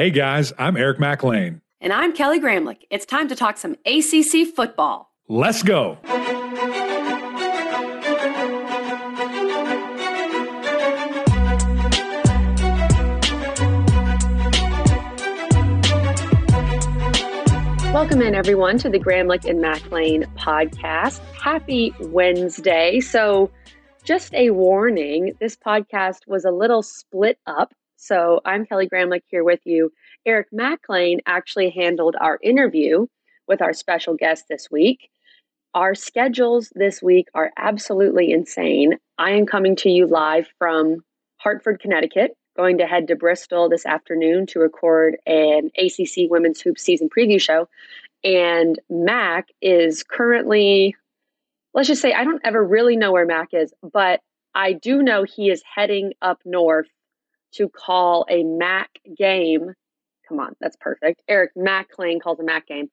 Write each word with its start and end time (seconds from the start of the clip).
Hey 0.00 0.08
guys, 0.08 0.50
I'm 0.56 0.78
Eric 0.78 0.98
Mac 0.98 1.22
Lain. 1.22 1.60
And 1.78 1.92
I'm 1.92 2.14
Kelly 2.14 2.40
Gramlich. 2.40 2.86
It's 2.88 3.04
time 3.04 3.28
to 3.28 3.36
talk 3.36 3.58
some 3.58 3.76
ACC 3.84 4.46
football. 4.56 5.12
Let's 5.28 5.62
go. 5.62 5.98
Welcome 17.92 18.22
in, 18.22 18.34
everyone, 18.34 18.78
to 18.78 18.88
the 18.88 18.98
Gramlich 18.98 19.44
and 19.44 19.60
Mac 19.60 19.92
Lain 19.92 20.22
podcast. 20.38 21.18
Happy 21.34 21.92
Wednesday. 22.00 23.00
So, 23.00 23.50
just 24.02 24.32
a 24.32 24.48
warning 24.48 25.34
this 25.40 25.56
podcast 25.56 26.20
was 26.26 26.46
a 26.46 26.50
little 26.50 26.82
split 26.82 27.38
up. 27.46 27.74
So, 28.02 28.40
I'm 28.46 28.64
Kelly 28.64 28.88
Gramlich 28.88 29.24
here 29.26 29.44
with 29.44 29.60
you. 29.64 29.92
Eric 30.24 30.46
Mac 30.52 30.88
Lain 30.88 31.20
actually 31.26 31.68
handled 31.68 32.16
our 32.18 32.38
interview 32.42 33.06
with 33.46 33.60
our 33.60 33.74
special 33.74 34.14
guest 34.14 34.46
this 34.48 34.70
week. 34.70 35.10
Our 35.74 35.94
schedules 35.94 36.72
this 36.74 37.02
week 37.02 37.28
are 37.34 37.52
absolutely 37.58 38.32
insane. 38.32 38.96
I 39.18 39.32
am 39.32 39.44
coming 39.44 39.76
to 39.76 39.90
you 39.90 40.06
live 40.06 40.48
from 40.58 41.04
Hartford, 41.36 41.78
Connecticut, 41.78 42.38
going 42.56 42.78
to 42.78 42.86
head 42.86 43.06
to 43.08 43.16
Bristol 43.16 43.68
this 43.68 43.84
afternoon 43.84 44.46
to 44.46 44.60
record 44.60 45.18
an 45.26 45.70
ACC 45.76 46.30
Women's 46.30 46.62
Hoop 46.62 46.78
season 46.78 47.10
preview 47.10 47.38
show. 47.38 47.68
And 48.24 48.80
Mac 48.88 49.48
is 49.60 50.04
currently, 50.04 50.96
let's 51.74 51.88
just 51.88 52.00
say, 52.00 52.14
I 52.14 52.24
don't 52.24 52.40
ever 52.44 52.64
really 52.64 52.96
know 52.96 53.12
where 53.12 53.26
Mac 53.26 53.48
is, 53.52 53.74
but 53.82 54.20
I 54.54 54.72
do 54.72 55.02
know 55.02 55.24
he 55.24 55.50
is 55.50 55.62
heading 55.76 56.14
up 56.22 56.40
north 56.46 56.88
to 57.52 57.68
call 57.68 58.26
a 58.28 58.44
MAC 58.44 58.88
game. 59.16 59.72
Come 60.28 60.40
on, 60.40 60.54
that's 60.60 60.76
perfect. 60.80 61.22
Eric 61.28 61.52
Mac 61.56 61.88
Lain 61.98 62.20
calls 62.20 62.38
a 62.38 62.44
MAC 62.44 62.66
game 62.66 62.88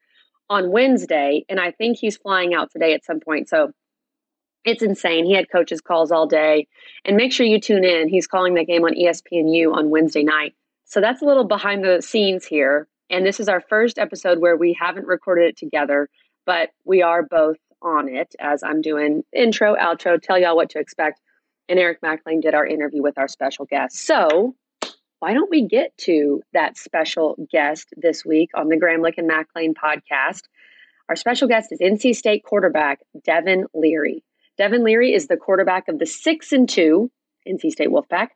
on 0.50 0.72
Wednesday, 0.72 1.46
and 1.50 1.60
I 1.60 1.72
think 1.72 1.98
he's 1.98 2.18
flying 2.18 2.54
out 2.54 2.72
today 2.72 2.94
at 2.94 3.06
some 3.06 3.20
point. 3.20 3.50
So 3.50 3.72
it's 4.68 4.84
insane. 4.84 5.26
He 5.26 5.34
had 5.34 5.50
coaches 5.50 5.82
calls 5.82 6.12
all 6.12 6.28
day. 6.28 6.68
And 7.06 7.16
make 7.16 7.32
sure 7.32 7.46
you 7.46 7.60
tune 7.60 7.86
in. 7.86 8.10
He's 8.10 8.28
calling 8.28 8.56
that 8.56 8.68
game 8.68 8.84
on 8.84 8.94
ESPNU 8.94 9.74
on 9.74 9.90
Wednesday 9.90 10.24
night. 10.24 10.56
So 10.84 11.00
that's 11.00 11.22
a 11.22 11.26
little 11.26 11.46
behind 11.46 11.84
the 11.84 12.02
scenes 12.02 12.46
here. 12.46 12.88
And 13.10 13.26
this 13.26 13.40
is 13.40 13.48
our 13.48 13.62
first 13.62 13.98
episode 13.98 14.40
where 14.40 14.58
we 14.58 14.78
haven't 14.78 15.08
recorded 15.08 15.50
it 15.50 15.58
together, 15.58 16.10
but 16.46 16.70
we 16.84 17.02
are 17.02 17.24
both 17.24 17.56
on 17.82 18.10
it 18.10 18.36
as 18.40 18.64
I'm 18.64 18.82
doing 18.82 19.24
intro, 19.34 19.76
outro, 19.76 20.22
tell 20.22 20.38
y'all 20.38 20.56
what 20.56 20.72
to 20.72 20.80
expect. 20.80 21.22
And 21.70 21.80
Eric 21.80 22.00
Mac 22.02 22.22
did 22.42 22.54
our 22.54 22.66
interview 22.66 23.02
with 23.02 23.18
our 23.18 23.28
special 23.28 23.66
guest. 23.66 23.98
So 24.06 24.56
why 25.20 25.34
don't 25.34 25.50
we 25.50 25.68
get 25.68 25.98
to 26.00 26.42
that 26.54 26.78
special 26.78 27.36
guest 27.52 27.88
this 27.98 28.24
week 28.24 28.52
on 28.56 28.68
the 28.68 28.78
Gramlich 28.78 29.18
and 29.18 29.28
Mac 29.28 29.48
podcast? 29.56 30.44
Our 31.10 31.16
special 31.16 31.48
guest 31.48 31.72
is 31.72 31.80
NC 31.80 32.16
State 32.16 32.44
quarterback 32.44 33.00
Devin 33.24 33.66
Leary. 33.74 34.24
Devin 34.58 34.84
Leary 34.84 35.14
is 35.14 35.28
the 35.28 35.38
quarterback 35.38 35.88
of 35.88 36.00
the 36.00 36.06
6 36.06 36.52
and 36.52 36.70
2 36.70 37.12
NC 37.48 37.72
State 37.72 37.90
Wolfpack 37.90 38.30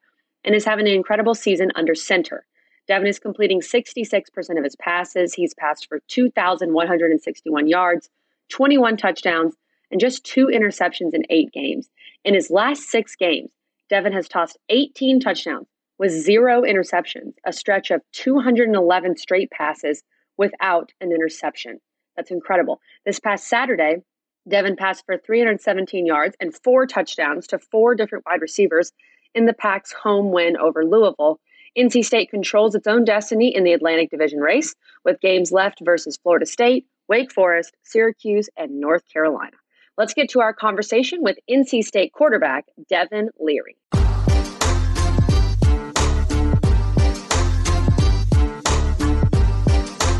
and 0.43 0.55
is 0.55 0.65
having 0.65 0.87
an 0.87 0.93
incredible 0.93 1.35
season 1.35 1.71
under 1.75 1.93
center. 1.93 2.45
Devin 2.87 3.07
is 3.07 3.19
completing 3.19 3.61
66% 3.61 4.57
of 4.57 4.63
his 4.63 4.75
passes. 4.75 5.33
He's 5.33 5.53
passed 5.53 5.87
for 5.87 5.99
2,161 6.07 7.67
yards, 7.67 8.09
21 8.49 8.97
touchdowns, 8.97 9.55
and 9.91 10.01
just 10.01 10.23
two 10.23 10.47
interceptions 10.47 11.13
in 11.13 11.23
eight 11.29 11.51
games. 11.51 11.89
In 12.23 12.35
his 12.35 12.51
last 12.51 12.83
six 12.83 13.15
games, 13.15 13.49
Devin 13.89 14.13
has 14.13 14.27
tossed 14.27 14.59
18 14.69 15.19
touchdowns 15.19 15.67
with 15.97 16.11
zero 16.11 16.61
interceptions, 16.61 17.33
a 17.45 17.51
stretch 17.51 17.89
of 17.89 18.01
211 18.13 19.17
straight 19.17 19.49
passes 19.49 20.03
without 20.37 20.91
an 21.01 21.11
interception. 21.11 21.79
That's 22.15 22.29
incredible. 22.29 22.79
This 23.05 23.19
past 23.19 23.47
Saturday, 23.47 24.03
Devin 24.47 24.75
passed 24.75 25.03
for 25.05 25.17
317 25.17 26.05
yards 26.05 26.35
and 26.39 26.55
four 26.63 26.85
touchdowns 26.85 27.47
to 27.47 27.57
four 27.57 27.95
different 27.95 28.25
wide 28.27 28.41
receivers 28.41 28.91
in 29.33 29.45
the 29.45 29.53
Pack's 29.53 29.91
home 29.91 30.31
win 30.31 30.57
over 30.57 30.85
Louisville. 30.85 31.39
NC 31.75 32.05
State 32.05 32.29
controls 32.29 32.75
its 32.75 32.87
own 32.87 33.03
destiny 33.03 33.55
in 33.55 33.63
the 33.63 33.73
Atlantic 33.73 34.11
Division 34.11 34.41
race 34.41 34.75
with 35.03 35.21
games 35.21 35.51
left 35.51 35.79
versus 35.83 36.17
Florida 36.17 36.45
State, 36.45 36.85
Wake 37.07 37.31
Forest, 37.31 37.75
Syracuse, 37.81 38.49
and 38.57 38.79
North 38.79 39.03
Carolina. 39.11 39.57
Let's 39.97 40.13
get 40.13 40.29
to 40.29 40.39
our 40.39 40.53
conversation 40.53 41.21
with 41.21 41.37
NC 41.49 41.83
State 41.83 42.13
quarterback 42.13 42.65
Devin 42.87 43.29
Leary. 43.37 43.75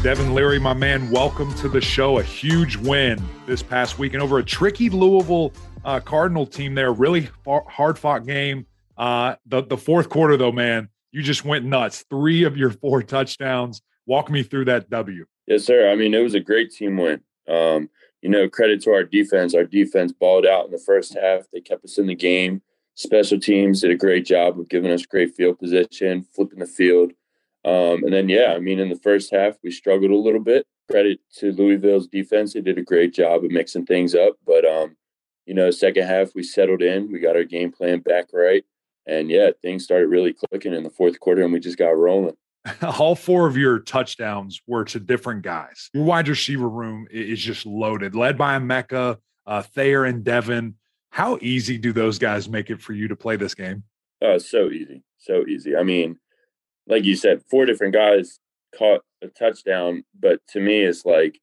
Devin 0.04 0.34
Leary, 0.34 0.60
my 0.60 0.74
man, 0.74 1.10
welcome 1.10 1.54
to 1.56 1.70
the 1.70 1.80
show. 1.80 2.20
A 2.20 2.24
huge 2.24 2.76
win 2.76 3.24
this 3.46 3.64
past 3.64 3.98
weekend 3.98 4.22
over 4.22 4.40
a 4.40 4.44
tricky 4.44 4.90
Louisville 4.90 5.54
uh, 5.86 6.02
Cardinal 6.02 6.46
team 6.46 6.76
there. 6.76 6.92
Really 6.92 7.30
hard 7.46 7.98
fought 7.98 8.26
game. 8.26 8.66
Uh, 8.98 9.36
the, 9.46 9.64
the 9.64 9.78
fourth 9.78 10.10
quarter, 10.10 10.36
though, 10.36 10.52
man, 10.52 10.90
you 11.14 11.24
just 11.24 11.46
went 11.46 11.64
nuts. 11.64 12.04
Three 12.10 12.44
of 12.44 12.58
your 12.58 12.72
four 12.72 13.04
touchdowns. 13.04 13.81
Walk 14.06 14.30
me 14.30 14.44
through 14.44 14.66
that 14.66 14.90
W. 14.90 15.26
Yes, 15.48 15.64
sir. 15.64 15.90
I 15.90 15.96
mean, 15.96 16.14
it 16.14 16.22
was 16.22 16.34
a 16.34 16.42
great 16.42 16.72
team 16.72 16.98
win. 16.98 17.22
Um, 17.51 17.89
you 18.22 18.29
know, 18.29 18.47
credit 18.47 18.81
to 18.84 18.91
our 18.91 19.03
defense. 19.03 19.53
Our 19.53 19.63
defense 19.63 20.13
balled 20.13 20.45
out 20.45 20.66
in 20.66 20.72
the 20.72 20.78
first 20.78 21.16
half. 21.16 21.50
They 21.51 21.59
kept 21.59 21.84
us 21.84 21.97
in 21.97 22.07
the 22.07 22.16
game. 22.16 22.62
Special 22.95 23.39
teams 23.39 23.81
did 23.81 23.91
a 23.91 23.95
great 23.95 24.25
job 24.25 24.59
of 24.59 24.69
giving 24.69 24.91
us 24.91 25.06
great 25.06 25.34
field 25.34 25.59
position, 25.59 26.25
flipping 26.35 26.59
the 26.59 26.66
field. 26.66 27.12
Um, 27.63 28.03
and 28.03 28.13
then, 28.13 28.29
yeah, 28.29 28.53
I 28.56 28.59
mean, 28.59 28.79
in 28.79 28.89
the 28.89 28.95
first 28.95 29.31
half, 29.31 29.56
we 29.63 29.72
struggled 29.72 30.12
a 30.12 30.16
little 30.16 30.39
bit. 30.39 30.66
Credit 30.89 31.19
to 31.38 31.51
Louisville's 31.51 32.07
defense; 32.07 32.53
they 32.53 32.62
did 32.62 32.78
a 32.78 32.84
great 32.84 33.13
job 33.13 33.44
of 33.44 33.51
mixing 33.51 33.85
things 33.85 34.13
up. 34.13 34.33
But 34.45 34.66
um, 34.66 34.97
you 35.45 35.53
know, 35.53 35.72
second 35.72 36.06
half, 36.06 36.35
we 36.35 36.44
settled 36.44 36.81
in. 36.81 37.12
We 37.12 37.19
got 37.19 37.35
our 37.35 37.44
game 37.44 37.72
plan 37.72 38.00
back 38.00 38.28
right, 38.33 38.66
and 39.06 39.29
yeah, 39.29 39.51
things 39.62 39.83
started 39.83 40.07
really 40.07 40.33
clicking 40.33 40.73
in 40.73 40.83
the 40.83 40.89
fourth 40.89 41.19
quarter, 41.19 41.44
and 41.44 41.53
we 41.53 41.59
just 41.59 41.78
got 41.78 41.97
rolling. 41.97 42.35
All 43.00 43.16
four 43.16 43.48
of 43.48 43.58
your 43.58 43.80
touchdowns 43.80 44.62
were 44.68 44.86
to 44.86 45.00
different 45.00 45.42
guys. 45.42 45.90
Your 45.94 46.04
wide 46.04 46.28
receiver 46.28 46.70
room 46.70 47.08
is 47.10 47.40
just 47.40 47.66
loaded, 47.66 48.16
led 48.16 48.38
by 48.38 48.58
Emeka, 48.58 49.18
uh, 49.48 49.62
Thayer, 49.62 50.06
and 50.06 50.24
Devin. 50.24 50.76
How 51.10 51.38
easy 51.42 51.78
do 51.78 51.92
those 51.92 52.20
guys 52.20 52.48
make 52.48 52.70
it 52.70 52.82
for 52.82 52.94
you 52.94 53.08
to 53.08 53.16
play 53.16 53.36
this 53.36 53.56
game? 53.56 53.84
Oh, 54.22 54.38
so 54.38 54.70
easy, 54.70 55.04
so 55.18 55.46
easy. 55.48 55.76
I 55.76 55.84
mean, 55.84 56.20
like 56.88 57.04
you 57.04 57.16
said, 57.16 57.42
four 57.50 57.66
different 57.66 57.94
guys 57.94 58.40
caught 58.78 59.02
a 59.22 59.28
touchdown, 59.28 60.04
but 60.20 60.40
to 60.50 60.60
me, 60.60 60.82
it's 60.82 61.06
like 61.06 61.40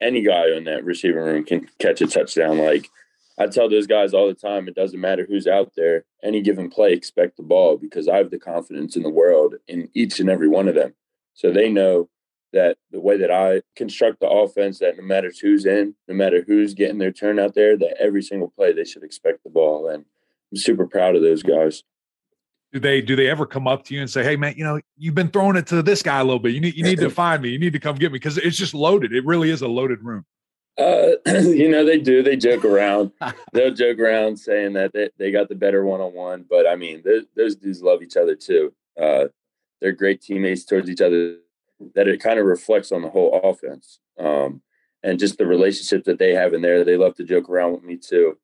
any 0.00 0.22
guy 0.22 0.50
in 0.50 0.64
that 0.64 0.84
receiving 0.84 1.22
room 1.22 1.44
can 1.44 1.68
catch 1.78 2.00
a 2.00 2.06
touchdown. 2.06 2.58
Like 2.58 2.88
I 3.38 3.46
tell 3.46 3.68
those 3.68 3.86
guys 3.86 4.12
all 4.12 4.26
the 4.26 4.34
time, 4.34 4.68
it 4.68 4.74
doesn't 4.74 5.00
matter 5.00 5.24
who's 5.28 5.46
out 5.46 5.72
there. 5.76 6.04
Any 6.22 6.42
given 6.42 6.68
play, 6.70 6.92
expect 6.92 7.36
the 7.36 7.42
ball 7.42 7.76
because 7.76 8.08
I 8.08 8.16
have 8.16 8.30
the 8.30 8.38
confidence 8.38 8.96
in 8.96 9.02
the 9.02 9.10
world 9.10 9.54
in 9.68 9.88
each 9.94 10.18
and 10.18 10.28
every 10.28 10.48
one 10.48 10.68
of 10.68 10.74
them. 10.74 10.94
So 11.34 11.52
they 11.52 11.70
know 11.70 12.08
that 12.52 12.78
the 12.90 13.00
way 13.00 13.16
that 13.18 13.30
I 13.30 13.62
construct 13.76 14.20
the 14.20 14.28
offense, 14.28 14.78
that 14.80 14.96
no 14.96 15.04
matter 15.04 15.30
who's 15.40 15.66
in, 15.66 15.94
no 16.08 16.14
matter 16.14 16.42
who's 16.46 16.74
getting 16.74 16.98
their 16.98 17.12
turn 17.12 17.38
out 17.38 17.54
there, 17.54 17.76
that 17.76 18.00
every 18.00 18.22
single 18.22 18.48
play 18.48 18.72
they 18.72 18.84
should 18.84 19.04
expect 19.04 19.44
the 19.44 19.50
ball. 19.50 19.88
And 19.88 20.04
I'm 20.50 20.58
super 20.58 20.86
proud 20.86 21.14
of 21.14 21.22
those 21.22 21.42
guys 21.42 21.84
do 22.72 22.80
they 22.80 23.00
do 23.00 23.16
they 23.16 23.28
ever 23.28 23.46
come 23.46 23.66
up 23.66 23.84
to 23.84 23.94
you 23.94 24.00
and 24.00 24.10
say, 24.10 24.22
"Hey, 24.22 24.36
man, 24.36 24.54
you 24.56 24.64
know, 24.64 24.80
you've 24.96 25.14
been 25.14 25.30
throwing 25.30 25.56
it 25.56 25.66
to 25.68 25.82
this 25.82 26.02
guy 26.02 26.20
a 26.20 26.24
little 26.24 26.38
bit. 26.38 26.52
You 26.52 26.60
need 26.60 26.74
you 26.74 26.82
need 26.82 26.98
to 26.98 27.10
find 27.24 27.42
me. 27.42 27.50
You 27.50 27.58
need 27.58 27.72
to 27.72 27.78
come 27.78 27.96
get 27.96 28.12
me 28.12 28.18
because 28.18 28.36
it's 28.38 28.56
just 28.56 28.74
loaded. 28.74 29.12
It 29.12 29.24
really 29.24 29.50
is 29.50 29.62
a 29.62 29.68
loaded 29.68 30.02
room." 30.02 30.24
Uh, 30.78 31.12
you 31.26 31.68
know, 31.68 31.84
they 31.84 31.98
do. 31.98 32.22
They 32.22 32.36
joke 32.36 32.64
around. 32.64 33.12
They'll 33.52 33.74
joke 33.74 33.98
around 33.98 34.36
saying 34.38 34.74
that 34.74 34.92
they, 34.92 35.10
they 35.18 35.30
got 35.30 35.48
the 35.48 35.54
better 35.54 35.84
one 35.84 36.00
on 36.00 36.14
one. 36.14 36.44
But 36.48 36.66
I 36.66 36.76
mean, 36.76 37.02
those, 37.04 37.24
those 37.36 37.56
dudes 37.56 37.82
love 37.82 38.02
each 38.02 38.16
other 38.16 38.36
too. 38.36 38.72
Uh, 39.00 39.26
they're 39.80 39.92
great 39.92 40.22
teammates 40.22 40.64
towards 40.64 40.88
each 40.88 41.00
other. 41.00 41.36
That 41.94 42.08
it 42.08 42.20
kind 42.20 42.38
of 42.38 42.46
reflects 42.46 42.90
on 42.90 43.02
the 43.02 43.08
whole 43.08 43.40
offense 43.42 44.00
um, 44.18 44.62
and 45.04 45.18
just 45.18 45.38
the 45.38 45.46
relationship 45.46 46.04
that 46.04 46.18
they 46.18 46.34
have 46.34 46.52
in 46.52 46.62
there. 46.62 46.84
They 46.84 46.96
love 46.96 47.14
to 47.16 47.24
joke 47.24 47.48
around 47.48 47.72
with 47.72 47.84
me 47.84 47.96
too, 47.96 48.36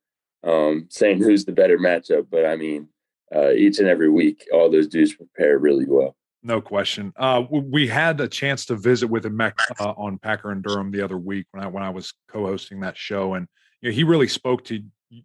um, 0.45 0.87
saying 0.89 1.19
who's 1.19 1.45
the 1.45 1.53
better 1.53 1.79
matchup. 1.79 2.29
But 2.31 2.47
I 2.47 2.55
mean, 2.55 2.89
uh, 3.35 3.51
each 3.51 3.81
and 3.81 3.89
every 3.89 4.09
week, 4.09 4.47
all 4.53 4.71
those 4.71 4.87
dudes 4.87 5.15
prepare 5.15 5.59
really 5.59 5.87
well. 5.87 6.15
No 6.47 6.61
question. 6.61 7.13
Uh, 7.17 7.43
we 7.51 7.89
had 7.89 8.21
a 8.21 8.29
chance 8.29 8.67
to 8.67 8.77
visit 8.77 9.09
with 9.09 9.25
him 9.25 9.41
uh, 9.41 9.51
on 9.81 10.19
Packer 10.19 10.51
and 10.51 10.63
Durham 10.63 10.91
the 10.91 11.01
other 11.01 11.17
week 11.17 11.47
when 11.53 11.65
I 11.65 11.67
when 11.67 11.83
I 11.83 11.89
was 11.89 12.13
co-hosting 12.29 12.81
that 12.81 12.99
show, 12.99 13.33
and 13.33 13.49
you 13.81 13.91
know, 13.91 13.95
he 13.95 14.05
really 14.05 14.29
spoke 14.29 14.63
to 14.65 14.83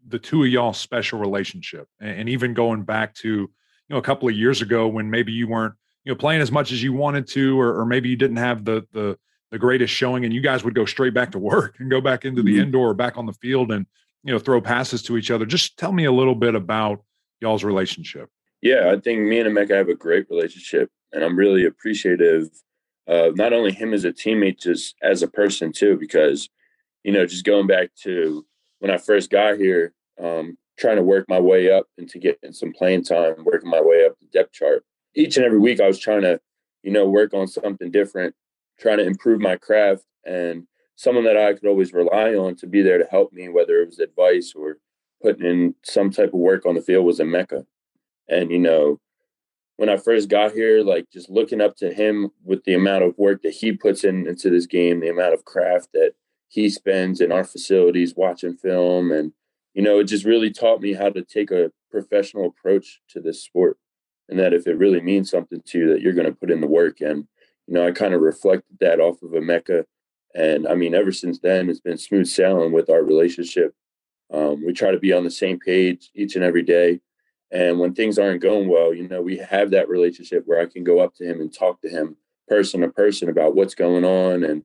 the 0.07 0.17
two 0.17 0.43
of 0.43 0.49
y'all 0.49 0.71
special 0.71 1.19
relationship, 1.19 1.89
and, 1.99 2.21
and, 2.21 2.29
even 2.29 2.53
going 2.53 2.83
back 2.83 3.13
to 3.15 3.27
you 3.27 3.49
know 3.89 3.97
a 3.97 4.01
couple 4.01 4.29
of 4.29 4.35
years 4.35 4.61
ago 4.61 4.87
when 4.87 5.09
maybe 5.09 5.33
you 5.33 5.47
weren't 5.47 5.73
you 6.05 6.11
know 6.11 6.15
playing 6.15 6.39
as 6.39 6.53
much 6.53 6.71
as 6.71 6.81
you 6.81 6.93
wanted 6.93 7.27
to, 7.27 7.59
or, 7.59 7.77
or 7.79 7.85
maybe 7.85 8.07
you 8.07 8.15
didn't 8.15 8.37
have 8.37 8.63
the 8.63 8.87
the 8.93 9.17
the 9.51 9.59
greatest 9.59 9.93
showing, 9.93 10.23
and 10.23 10.33
you 10.33 10.41
guys 10.41 10.63
would 10.63 10.73
go 10.75 10.85
straight 10.85 11.13
back 11.13 11.31
to 11.31 11.39
work 11.51 11.75
and 11.79 11.91
go 11.91 11.99
back 11.99 12.23
into 12.23 12.41
the 12.41 12.53
mm-hmm. 12.53 12.63
indoor 12.63 12.91
or 12.91 12.93
back 12.93 13.17
on 13.17 13.25
the 13.25 13.33
field 13.33 13.73
and 13.73 13.85
you 14.23 14.31
know 14.31 14.39
throw 14.39 14.61
passes 14.61 15.01
to 15.03 15.17
each 15.17 15.31
other. 15.31 15.45
Just 15.45 15.77
tell 15.77 15.91
me 15.91 16.05
a 16.05 16.13
little 16.13 16.35
bit 16.35 16.55
about 16.55 17.03
y'all's 17.41 17.65
relationship? 17.65 18.29
Yeah, 18.61 18.91
I 18.91 18.99
think 18.99 19.21
me 19.21 19.39
and 19.39 19.49
Emeka 19.55 19.75
have 19.75 19.89
a 19.89 19.95
great 19.95 20.29
relationship. 20.29 20.89
And 21.11 21.23
I'm 21.23 21.37
really 21.37 21.65
appreciative 21.65 22.49
of 23.07 23.35
not 23.35 23.53
only 23.53 23.71
him 23.71 23.93
as 23.93 24.05
a 24.05 24.11
teammate, 24.11 24.59
just 24.59 24.95
as 25.01 25.23
a 25.23 25.27
person 25.27 25.71
too, 25.71 25.97
because 25.97 26.49
you 27.03 27.11
know, 27.11 27.25
just 27.25 27.45
going 27.45 27.67
back 27.67 27.89
to 28.03 28.45
when 28.79 28.91
I 28.91 28.97
first 28.97 29.29
got 29.29 29.57
here, 29.57 29.93
um, 30.21 30.57
trying 30.77 30.97
to 30.97 31.03
work 31.03 31.25
my 31.27 31.39
way 31.39 31.71
up 31.71 31.87
into 31.97 32.19
getting 32.19 32.53
some 32.53 32.73
playing 32.73 33.03
time, 33.03 33.43
working 33.43 33.69
my 33.69 33.81
way 33.81 34.05
up 34.05 34.17
the 34.19 34.27
depth 34.27 34.53
chart. 34.53 34.83
Each 35.15 35.37
and 35.37 35.45
every 35.45 35.59
week, 35.59 35.79
I 35.81 35.87
was 35.87 35.99
trying 35.99 36.21
to, 36.21 36.39
you 36.83 36.91
know, 36.91 37.07
work 37.07 37.33
on 37.33 37.47
something 37.47 37.91
different, 37.91 38.35
trying 38.79 38.97
to 38.97 39.05
improve 39.05 39.41
my 39.41 39.55
craft, 39.55 40.03
and 40.25 40.67
someone 40.95 41.25
that 41.25 41.37
I 41.37 41.53
could 41.53 41.67
always 41.67 41.93
rely 41.93 42.35
on 42.35 42.55
to 42.57 42.67
be 42.67 42.81
there 42.81 42.97
to 42.97 43.07
help 43.09 43.33
me, 43.33 43.49
whether 43.49 43.81
it 43.81 43.87
was 43.87 43.99
advice 43.99 44.53
or 44.55 44.77
putting 45.21 45.45
in 45.45 45.75
some 45.83 46.11
type 46.11 46.29
of 46.29 46.39
work 46.39 46.65
on 46.65 46.75
the 46.75 46.81
field, 46.81 47.05
was 47.05 47.19
Emeka. 47.19 47.65
And 48.27 48.51
you 48.51 48.59
know, 48.59 48.99
when 49.79 49.87
I 49.87 49.95
first 49.95 50.27
got 50.27 50.51
here, 50.51 50.83
like 50.83 51.09
just 51.09 51.29
looking 51.29 51.61
up 51.61 51.77
to 51.77 51.93
him 51.93 52.31
with 52.43 52.65
the 52.65 52.73
amount 52.73 53.05
of 53.05 53.17
work 53.17 53.43
that 53.43 53.53
he 53.53 53.71
puts 53.71 54.03
in 54.03 54.27
into 54.27 54.49
this 54.49 54.65
game, 54.65 54.99
the 54.99 55.07
amount 55.07 55.33
of 55.33 55.45
craft 55.45 55.93
that 55.93 56.15
he 56.49 56.69
spends 56.69 57.21
in 57.21 57.31
our 57.31 57.45
facilities 57.45 58.13
watching 58.17 58.57
film 58.57 59.11
and 59.11 59.31
you 59.73 59.81
know 59.81 59.99
it 59.99 60.05
just 60.05 60.25
really 60.25 60.51
taught 60.51 60.81
me 60.81 60.93
how 60.93 61.09
to 61.09 61.23
take 61.23 61.51
a 61.51 61.71
professional 61.89 62.47
approach 62.47 62.99
to 63.07 63.21
this 63.21 63.41
sport 63.41 63.77
and 64.27 64.37
that 64.37 64.51
if 64.51 64.67
it 64.67 64.77
really 64.77 64.99
means 64.99 65.29
something 65.29 65.61
to 65.65 65.79
you 65.79 65.93
that 65.93 66.01
you're 66.01 66.13
going 66.13 66.25
to 66.25 66.33
put 66.33 66.51
in 66.51 66.59
the 66.59 66.67
work 66.67 66.99
and 66.99 67.27
you 67.67 67.73
know 67.73 67.87
i 67.87 67.91
kind 67.91 68.13
of 68.13 68.21
reflected 68.21 68.77
that 68.79 68.99
off 68.99 69.21
of 69.21 69.29
Emeka 69.29 69.85
and 70.35 70.67
i 70.67 70.73
mean 70.73 70.93
ever 70.93 71.11
since 71.11 71.39
then 71.39 71.69
it's 71.69 71.79
been 71.79 71.97
smooth 71.97 72.27
sailing 72.27 72.73
with 72.73 72.89
our 72.89 73.03
relationship. 73.03 73.73
Um, 74.31 74.63
we 74.63 74.73
try 74.73 74.91
to 74.91 74.99
be 74.99 75.13
on 75.13 75.23
the 75.23 75.31
same 75.31 75.59
page 75.59 76.11
each 76.13 76.35
and 76.35 76.43
every 76.43 76.63
day 76.63 76.99
and 77.51 77.79
when 77.79 77.93
things 77.93 78.19
aren't 78.19 78.41
going 78.41 78.67
well 78.67 78.93
you 78.93 79.07
know 79.07 79.21
we 79.21 79.37
have 79.37 79.71
that 79.71 79.89
relationship 79.89 80.43
where 80.45 80.61
i 80.61 80.65
can 80.65 80.83
go 80.83 80.99
up 80.99 81.15
to 81.15 81.23
him 81.23 81.41
and 81.41 81.53
talk 81.53 81.81
to 81.81 81.89
him 81.89 82.15
person 82.47 82.81
to 82.81 82.89
person 82.89 83.29
about 83.29 83.55
what's 83.55 83.75
going 83.75 84.03
on 84.03 84.43
and 84.43 84.63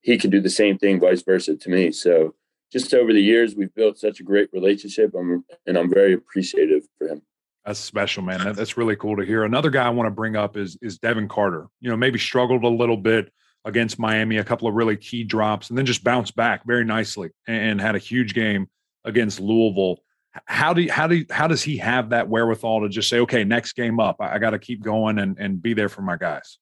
he 0.00 0.16
can 0.18 0.30
do 0.30 0.40
the 0.40 0.50
same 0.50 0.78
thing, 0.78 1.00
vice 1.00 1.22
versa 1.22 1.56
to 1.56 1.68
me. 1.68 1.92
So 1.92 2.34
just 2.72 2.92
over 2.94 3.12
the 3.12 3.20
years, 3.20 3.54
we've 3.54 3.74
built 3.74 3.98
such 3.98 4.20
a 4.20 4.22
great 4.22 4.48
relationship, 4.52 5.14
I'm, 5.18 5.44
and 5.66 5.76
I'm 5.76 5.90
very 5.90 6.12
appreciative 6.12 6.84
for 6.96 7.08
him. 7.08 7.22
That's 7.64 7.78
special, 7.78 8.22
man. 8.22 8.42
That, 8.42 8.56
that's 8.56 8.76
really 8.76 8.96
cool 8.96 9.16
to 9.16 9.24
hear. 9.24 9.44
Another 9.44 9.70
guy 9.70 9.86
I 9.86 9.90
want 9.90 10.06
to 10.06 10.14
bring 10.14 10.36
up 10.36 10.56
is 10.56 10.78
is 10.80 10.98
Devin 10.98 11.28
Carter. 11.28 11.66
You 11.80 11.90
know, 11.90 11.96
maybe 11.96 12.18
struggled 12.18 12.64
a 12.64 12.68
little 12.68 12.96
bit 12.96 13.30
against 13.66 13.98
Miami, 13.98 14.38
a 14.38 14.44
couple 14.44 14.68
of 14.68 14.74
really 14.74 14.96
key 14.96 15.24
drops, 15.24 15.68
and 15.68 15.76
then 15.76 15.84
just 15.84 16.02
bounced 16.02 16.34
back 16.34 16.64
very 16.64 16.84
nicely 16.84 17.30
and, 17.46 17.72
and 17.72 17.80
had 17.80 17.94
a 17.94 17.98
huge 17.98 18.32
game 18.32 18.68
against 19.04 19.40
Louisville. 19.40 19.98
How 20.44 20.72
do 20.72 20.82
you, 20.82 20.92
how 20.92 21.06
do 21.06 21.16
you, 21.16 21.26
how 21.30 21.46
does 21.46 21.62
he 21.62 21.78
have 21.78 22.10
that 22.10 22.28
wherewithal 22.28 22.82
to 22.82 22.88
just 22.88 23.08
say, 23.08 23.18
okay, 23.20 23.44
next 23.44 23.72
game 23.72 23.98
up, 23.98 24.16
I, 24.20 24.34
I 24.34 24.38
got 24.38 24.50
to 24.50 24.58
keep 24.58 24.82
going 24.82 25.18
and 25.18 25.38
and 25.38 25.60
be 25.60 25.74
there 25.74 25.88
for 25.88 26.02
my 26.02 26.16
guys? 26.16 26.58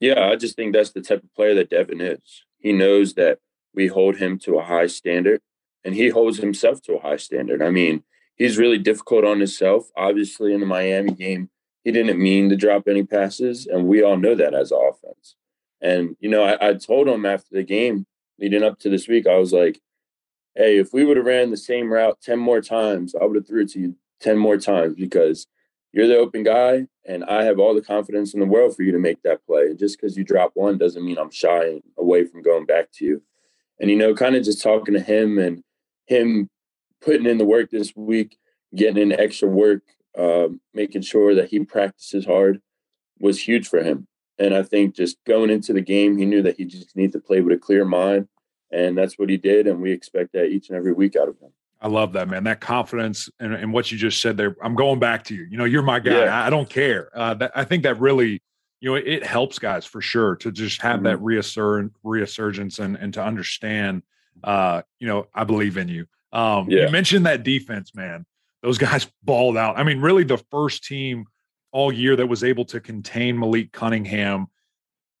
Yeah, 0.00 0.28
I 0.28 0.36
just 0.36 0.56
think 0.56 0.74
that's 0.74 0.90
the 0.90 1.00
type 1.00 1.22
of 1.22 1.34
player 1.34 1.54
that 1.54 1.70
Devin 1.70 2.00
is. 2.00 2.44
He 2.58 2.72
knows 2.72 3.14
that 3.14 3.38
we 3.74 3.86
hold 3.86 4.16
him 4.16 4.38
to 4.40 4.58
a 4.58 4.64
high 4.64 4.88
standard 4.88 5.40
and 5.84 5.94
he 5.94 6.08
holds 6.08 6.38
himself 6.38 6.82
to 6.82 6.94
a 6.94 7.00
high 7.00 7.16
standard. 7.16 7.62
I 7.62 7.70
mean, 7.70 8.02
he's 8.36 8.58
really 8.58 8.78
difficult 8.78 9.24
on 9.24 9.38
himself. 9.38 9.90
Obviously, 9.96 10.52
in 10.52 10.60
the 10.60 10.66
Miami 10.66 11.12
game, 11.12 11.50
he 11.84 11.92
didn't 11.92 12.20
mean 12.20 12.48
to 12.48 12.56
drop 12.56 12.88
any 12.88 13.04
passes, 13.04 13.66
and 13.66 13.86
we 13.86 14.02
all 14.02 14.16
know 14.16 14.34
that 14.34 14.54
as 14.54 14.72
offense. 14.72 15.36
And, 15.80 16.16
you 16.18 16.30
know, 16.30 16.42
I, 16.42 16.70
I 16.70 16.74
told 16.74 17.08
him 17.08 17.26
after 17.26 17.48
the 17.52 17.62
game 17.62 18.06
leading 18.38 18.62
up 18.62 18.78
to 18.80 18.88
this 18.88 19.06
week, 19.06 19.26
I 19.26 19.36
was 19.36 19.52
like, 19.52 19.80
hey, 20.54 20.78
if 20.78 20.92
we 20.92 21.04
would 21.04 21.16
have 21.16 21.26
ran 21.26 21.50
the 21.50 21.56
same 21.56 21.92
route 21.92 22.18
10 22.22 22.38
more 22.38 22.60
times, 22.60 23.14
I 23.14 23.24
would 23.24 23.36
have 23.36 23.46
threw 23.46 23.62
it 23.62 23.70
to 23.70 23.80
you 23.80 23.96
10 24.20 24.38
more 24.38 24.56
times 24.56 24.94
because 24.94 25.46
you're 25.92 26.08
the 26.08 26.18
open 26.18 26.42
guy, 26.42 26.86
and 27.06 27.24
I 27.24 27.44
have 27.44 27.60
all 27.60 27.74
the 27.74 27.80
confidence 27.80 28.34
in 28.34 28.40
the 28.40 28.46
world 28.46 28.74
for 28.74 28.82
you 28.82 28.90
to 28.92 28.98
make 28.98 29.22
that 29.22 29.46
play. 29.46 29.66
And 29.66 29.78
just 29.78 29.96
because 29.96 30.16
you 30.16 30.24
drop 30.24 30.52
one 30.54 30.76
doesn't 30.76 31.04
mean 31.04 31.18
I'm 31.18 31.30
shying 31.30 31.82
away 31.96 32.24
from 32.24 32.42
going 32.42 32.66
back 32.66 32.90
to 32.94 33.04
you. 33.04 33.22
And 33.78 33.90
you 33.90 33.96
know, 33.96 34.14
kind 34.14 34.34
of 34.34 34.42
just 34.42 34.62
talking 34.62 34.94
to 34.94 35.00
him 35.00 35.38
and 35.38 35.62
him 36.06 36.48
putting 37.00 37.26
in 37.26 37.38
the 37.38 37.44
work 37.44 37.70
this 37.70 37.94
week, 37.94 38.38
getting 38.74 39.00
in 39.00 39.18
extra 39.18 39.48
work, 39.48 39.82
uh, 40.18 40.48
making 40.72 41.02
sure 41.02 41.34
that 41.34 41.48
he 41.48 41.60
practices 41.64 42.24
hard 42.24 42.60
was 43.20 43.40
huge 43.40 43.68
for 43.68 43.82
him. 43.82 44.06
And 44.38 44.54
I 44.54 44.62
think 44.62 44.96
just 44.96 45.16
going 45.26 45.50
into 45.50 45.72
the 45.72 45.80
game, 45.80 46.16
he 46.16 46.24
knew 46.24 46.42
that 46.42 46.56
he 46.56 46.64
just 46.64 46.96
needed 46.96 47.12
to 47.12 47.20
play 47.20 47.40
with 47.40 47.56
a 47.56 47.60
clear 47.60 47.84
mind, 47.84 48.26
and 48.74 48.98
that's 48.98 49.18
what 49.18 49.30
he 49.30 49.36
did. 49.36 49.66
And 49.66 49.80
we 49.80 49.92
expect 49.92 50.32
that 50.32 50.46
each 50.46 50.68
and 50.68 50.76
every 50.76 50.92
week 50.92 51.16
out 51.16 51.28
of 51.28 51.38
him. 51.38 51.50
I 51.80 51.88
love 51.88 52.14
that, 52.14 52.28
man. 52.28 52.44
That 52.44 52.60
confidence 52.60 53.28
and, 53.38 53.52
and 53.52 53.72
what 53.72 53.92
you 53.92 53.98
just 53.98 54.20
said 54.20 54.36
there. 54.36 54.56
I'm 54.62 54.74
going 54.74 54.98
back 54.98 55.24
to 55.24 55.34
you. 55.34 55.44
You 55.44 55.58
know, 55.58 55.64
you're 55.64 55.82
my 55.82 56.00
guy. 56.00 56.24
Yeah. 56.24 56.44
I, 56.46 56.50
don't 56.50 56.68
care. 56.68 57.10
Uh, 57.14 57.34
that, 57.34 57.52
I 57.54 57.64
think 57.64 57.82
that 57.82 58.00
really, 58.00 58.42
you 58.80 58.90
know, 58.90 58.94
it, 58.94 59.06
it 59.06 59.26
helps 59.26 59.58
guys 59.58 59.84
for 59.84 60.00
sure 60.00 60.34
to 60.36 60.50
just 60.50 60.80
have 60.80 60.96
mm-hmm. 60.96 61.04
that 61.04 61.18
reassert, 61.18 61.90
resurgence 62.02 62.78
and, 62.78 62.96
and 62.96 63.12
to 63.14 63.22
understand, 63.22 64.02
uh, 64.42 64.82
you 64.98 65.06
know, 65.06 65.26
I 65.34 65.44
believe 65.44 65.76
in 65.76 65.88
you. 65.88 66.06
Um, 66.32 66.70
yeah. 66.70 66.86
You 66.86 66.90
mentioned 66.90 67.26
that 67.26 67.42
defense, 67.42 67.94
man. 67.94 68.24
Those 68.62 68.78
guys 68.78 69.06
balled 69.22 69.56
out. 69.56 69.78
I 69.78 69.84
mean, 69.84 70.00
really 70.00 70.24
the 70.24 70.38
first 70.50 70.84
team 70.84 71.26
all 71.70 71.92
year 71.92 72.16
that 72.16 72.26
was 72.26 72.42
able 72.42 72.64
to 72.66 72.80
contain 72.80 73.38
Malik 73.38 73.72
Cunningham. 73.72 74.46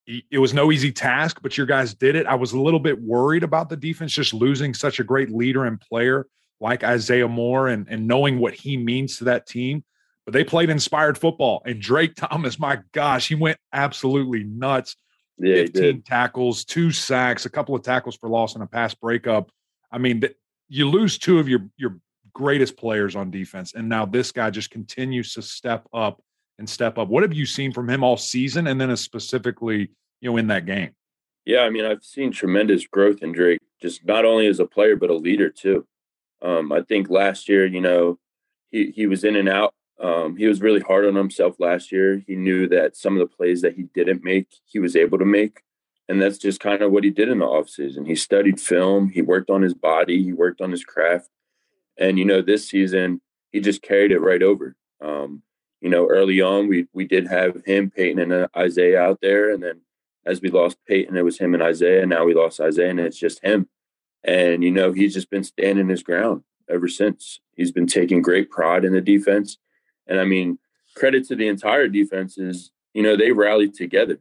It 0.06 0.38
was 0.38 0.52
no 0.52 0.70
easy 0.70 0.92
task, 0.92 1.40
but 1.42 1.56
your 1.56 1.66
guys 1.66 1.94
did 1.94 2.14
it. 2.14 2.26
I 2.26 2.34
was 2.34 2.52
a 2.52 2.60
little 2.60 2.80
bit 2.80 3.00
worried 3.00 3.42
about 3.42 3.70
the 3.70 3.76
defense 3.76 4.12
just 4.12 4.34
losing 4.34 4.74
such 4.74 5.00
a 5.00 5.04
great 5.04 5.30
leader 5.30 5.64
and 5.64 5.80
player 5.80 6.26
like 6.60 6.84
Isaiah 6.84 7.28
Moore 7.28 7.68
and, 7.68 7.86
and 7.88 8.06
knowing 8.06 8.38
what 8.38 8.54
he 8.54 8.76
means 8.76 9.18
to 9.18 9.24
that 9.24 9.46
team. 9.46 9.82
But 10.24 10.32
they 10.32 10.44
played 10.44 10.70
inspired 10.70 11.18
football. 11.18 11.62
And 11.64 11.80
Drake 11.80 12.14
Thomas, 12.16 12.58
my 12.58 12.80
gosh, 12.92 13.28
he 13.28 13.34
went 13.34 13.58
absolutely 13.72 14.44
nuts. 14.44 14.96
Yeah, 15.38 15.62
15 15.62 16.02
tackles, 16.02 16.64
two 16.64 16.92
sacks, 16.92 17.44
a 17.44 17.50
couple 17.50 17.74
of 17.74 17.82
tackles 17.82 18.16
for 18.16 18.28
loss, 18.28 18.54
and 18.54 18.62
a 18.62 18.66
pass 18.66 18.94
breakup. 18.94 19.50
I 19.90 19.98
mean, 19.98 20.22
you 20.68 20.88
lose 20.88 21.18
two 21.18 21.38
of 21.38 21.48
your 21.48 21.68
your 21.76 21.98
greatest 22.32 22.76
players 22.76 23.16
on 23.16 23.32
defense, 23.32 23.74
and 23.74 23.88
now 23.88 24.06
this 24.06 24.30
guy 24.30 24.50
just 24.50 24.70
continues 24.70 25.34
to 25.34 25.42
step 25.42 25.88
up 25.92 26.22
and 26.58 26.68
step 26.68 26.98
up. 26.98 27.08
What 27.08 27.22
have 27.22 27.32
you 27.32 27.46
seen 27.46 27.72
from 27.72 27.88
him 27.88 28.04
all 28.04 28.16
season, 28.16 28.66
and 28.66 28.80
then 28.80 28.94
specifically, 28.96 29.90
you 30.20 30.30
know, 30.30 30.36
in 30.36 30.46
that 30.48 30.66
game? 30.66 30.90
Yeah, 31.44 31.60
I 31.60 31.70
mean, 31.70 31.84
I've 31.84 32.04
seen 32.04 32.32
tremendous 32.32 32.86
growth 32.86 33.22
in 33.22 33.32
Drake, 33.32 33.60
just 33.82 34.04
not 34.04 34.24
only 34.24 34.46
as 34.46 34.60
a 34.60 34.66
player 34.66 34.96
but 34.96 35.10
a 35.10 35.14
leader 35.14 35.50
too. 35.50 35.86
Um, 36.42 36.72
I 36.72 36.82
think 36.82 37.10
last 37.10 37.48
year, 37.48 37.66
you 37.66 37.80
know, 37.80 38.18
he 38.70 38.90
he 38.90 39.06
was 39.06 39.24
in 39.24 39.36
and 39.36 39.48
out. 39.48 39.74
Um, 40.00 40.36
he 40.36 40.46
was 40.46 40.60
really 40.60 40.80
hard 40.80 41.06
on 41.06 41.14
himself 41.14 41.56
last 41.60 41.92
year. 41.92 42.22
He 42.26 42.34
knew 42.34 42.68
that 42.68 42.96
some 42.96 43.14
of 43.14 43.20
the 43.20 43.36
plays 43.36 43.62
that 43.62 43.74
he 43.74 43.84
didn't 43.94 44.24
make, 44.24 44.48
he 44.64 44.78
was 44.78 44.96
able 44.96 45.18
to 45.18 45.24
make. 45.24 45.62
And 46.08 46.20
that's 46.20 46.36
just 46.38 46.60
kind 46.60 46.82
of 46.82 46.92
what 46.92 47.04
he 47.04 47.10
did 47.10 47.28
in 47.28 47.38
the 47.38 47.46
offseason. 47.46 48.06
He 48.06 48.16
studied 48.16 48.60
film, 48.60 49.08
he 49.08 49.22
worked 49.22 49.50
on 49.50 49.62
his 49.62 49.74
body, 49.74 50.22
he 50.22 50.32
worked 50.32 50.60
on 50.60 50.70
his 50.70 50.84
craft. 50.84 51.30
And, 51.96 52.18
you 52.18 52.24
know, 52.24 52.42
this 52.42 52.68
season, 52.68 53.20
he 53.52 53.60
just 53.60 53.82
carried 53.82 54.12
it 54.12 54.18
right 54.18 54.42
over. 54.42 54.74
Um, 55.00 55.42
you 55.84 55.90
know, 55.90 56.06
early 56.08 56.40
on, 56.40 56.66
we 56.66 56.86
we 56.94 57.04
did 57.04 57.26
have 57.26 57.62
him, 57.66 57.90
Peyton, 57.90 58.18
and 58.18 58.32
uh, 58.32 58.48
Isaiah 58.56 59.02
out 59.02 59.18
there. 59.20 59.52
And 59.52 59.62
then 59.62 59.82
as 60.24 60.40
we 60.40 60.48
lost 60.48 60.78
Peyton, 60.88 61.14
it 61.14 61.26
was 61.26 61.38
him 61.38 61.52
and 61.52 61.62
Isaiah. 61.62 62.00
And 62.00 62.08
now 62.08 62.24
we 62.24 62.32
lost 62.32 62.58
Isaiah, 62.58 62.88
and 62.88 62.98
it's 62.98 63.18
just 63.18 63.44
him. 63.44 63.68
And, 64.24 64.64
you 64.64 64.70
know, 64.70 64.92
he's 64.92 65.12
just 65.12 65.28
been 65.28 65.44
standing 65.44 65.90
his 65.90 66.02
ground 66.02 66.42
ever 66.70 66.88
since. 66.88 67.40
He's 67.54 67.70
been 67.70 67.86
taking 67.86 68.22
great 68.22 68.48
pride 68.50 68.86
in 68.86 68.94
the 68.94 69.02
defense. 69.02 69.58
And 70.06 70.18
I 70.18 70.24
mean, 70.24 70.58
credit 70.96 71.28
to 71.28 71.36
the 71.36 71.48
entire 71.48 71.86
defense 71.86 72.38
is, 72.38 72.70
you 72.94 73.02
know, 73.02 73.14
they 73.14 73.32
rallied 73.32 73.74
together. 73.74 74.20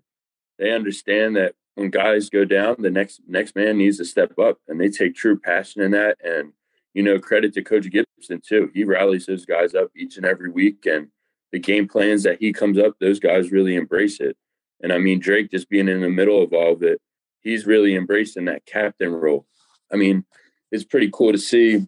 They 0.60 0.74
understand 0.74 1.38
that 1.38 1.56
when 1.76 1.92
guys 1.92 2.30
go 2.30 2.44
down, 2.44 2.76
the 2.80 2.92
next 2.92 3.22
next 3.26 3.56
man 3.56 3.78
needs 3.78 4.00
to 4.00 4.06
step 4.06 4.38
up 4.38 4.58
and 4.68 4.82
they 4.82 4.90
take 4.90 5.16
true 5.16 5.40
passion 5.40 5.82
in 5.82 5.92
that. 5.92 6.18
And, 6.22 6.52
you 6.94 7.04
know, 7.04 7.20
credit 7.20 7.54
to 7.54 7.64
Coach 7.64 7.90
Gibson 7.90 8.42
too. 8.46 8.70
He 8.74 8.84
rallies 8.84 9.28
those 9.28 9.46
guys 9.46 9.74
up 9.74 9.92
each 9.96 10.18
and 10.18 10.26
every 10.26 10.50
week. 10.50 10.86
And 10.86 11.08
the 11.54 11.60
game 11.60 11.88
plans 11.88 12.24
that 12.24 12.40
he 12.40 12.52
comes 12.52 12.80
up, 12.80 12.96
those 13.00 13.20
guys 13.20 13.52
really 13.52 13.76
embrace 13.76 14.20
it. 14.20 14.36
And 14.82 14.92
I 14.92 14.98
mean, 14.98 15.20
Drake 15.20 15.52
just 15.52 15.70
being 15.70 15.88
in 15.88 16.02
the 16.02 16.10
middle 16.10 16.44
of 16.44 16.52
all 16.52 16.74
of 16.74 16.82
it, 16.84 17.00
he's 17.42 17.68
really 17.68 17.96
embracing 17.96 18.46
that 18.46 18.66
captain 18.66 19.14
role. 19.14 19.46
I 19.92 19.96
mean, 19.96 20.26
it's 20.72 20.84
pretty 20.84 21.12
cool 21.14 21.32
to 21.32 21.38
see. 21.38 21.88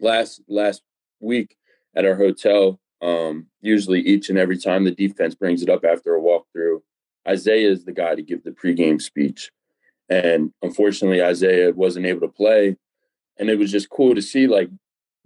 Last 0.00 0.42
last 0.48 0.82
week 1.20 1.56
at 1.96 2.04
our 2.04 2.14
hotel, 2.14 2.80
um, 3.02 3.46
usually 3.60 4.00
each 4.00 4.30
and 4.30 4.38
every 4.38 4.58
time 4.58 4.84
the 4.84 4.92
defense 4.92 5.34
brings 5.34 5.62
it 5.62 5.68
up 5.68 5.84
after 5.84 6.14
a 6.14 6.20
walkthrough, 6.20 6.80
Isaiah 7.28 7.70
is 7.70 7.84
the 7.84 7.92
guy 7.92 8.14
to 8.14 8.22
give 8.22 8.44
the 8.44 8.52
pregame 8.52 9.02
speech. 9.02 9.50
And 10.08 10.52
unfortunately, 10.62 11.22
Isaiah 11.22 11.72
wasn't 11.72 12.06
able 12.06 12.20
to 12.20 12.28
play. 12.28 12.76
And 13.38 13.50
it 13.50 13.58
was 13.58 13.72
just 13.72 13.90
cool 13.90 14.14
to 14.14 14.22
see 14.22 14.46
like 14.46 14.68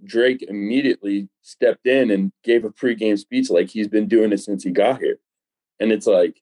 Drake 0.05 0.43
immediately 0.43 1.29
stepped 1.43 1.87
in 1.87 2.11
and 2.11 2.33
gave 2.45 2.65
a 2.65 2.71
pregame 2.71 3.19
speech 3.19 3.51
like 3.51 3.69
he's 3.69 3.89
been 3.89 4.07
doing 4.07 4.33
it 4.33 4.39
since 4.39 4.63
he 4.63 4.71
got 4.71 5.01
here. 5.01 5.19
And 5.81 5.93
it's 5.93 6.07
like, 6.07 6.41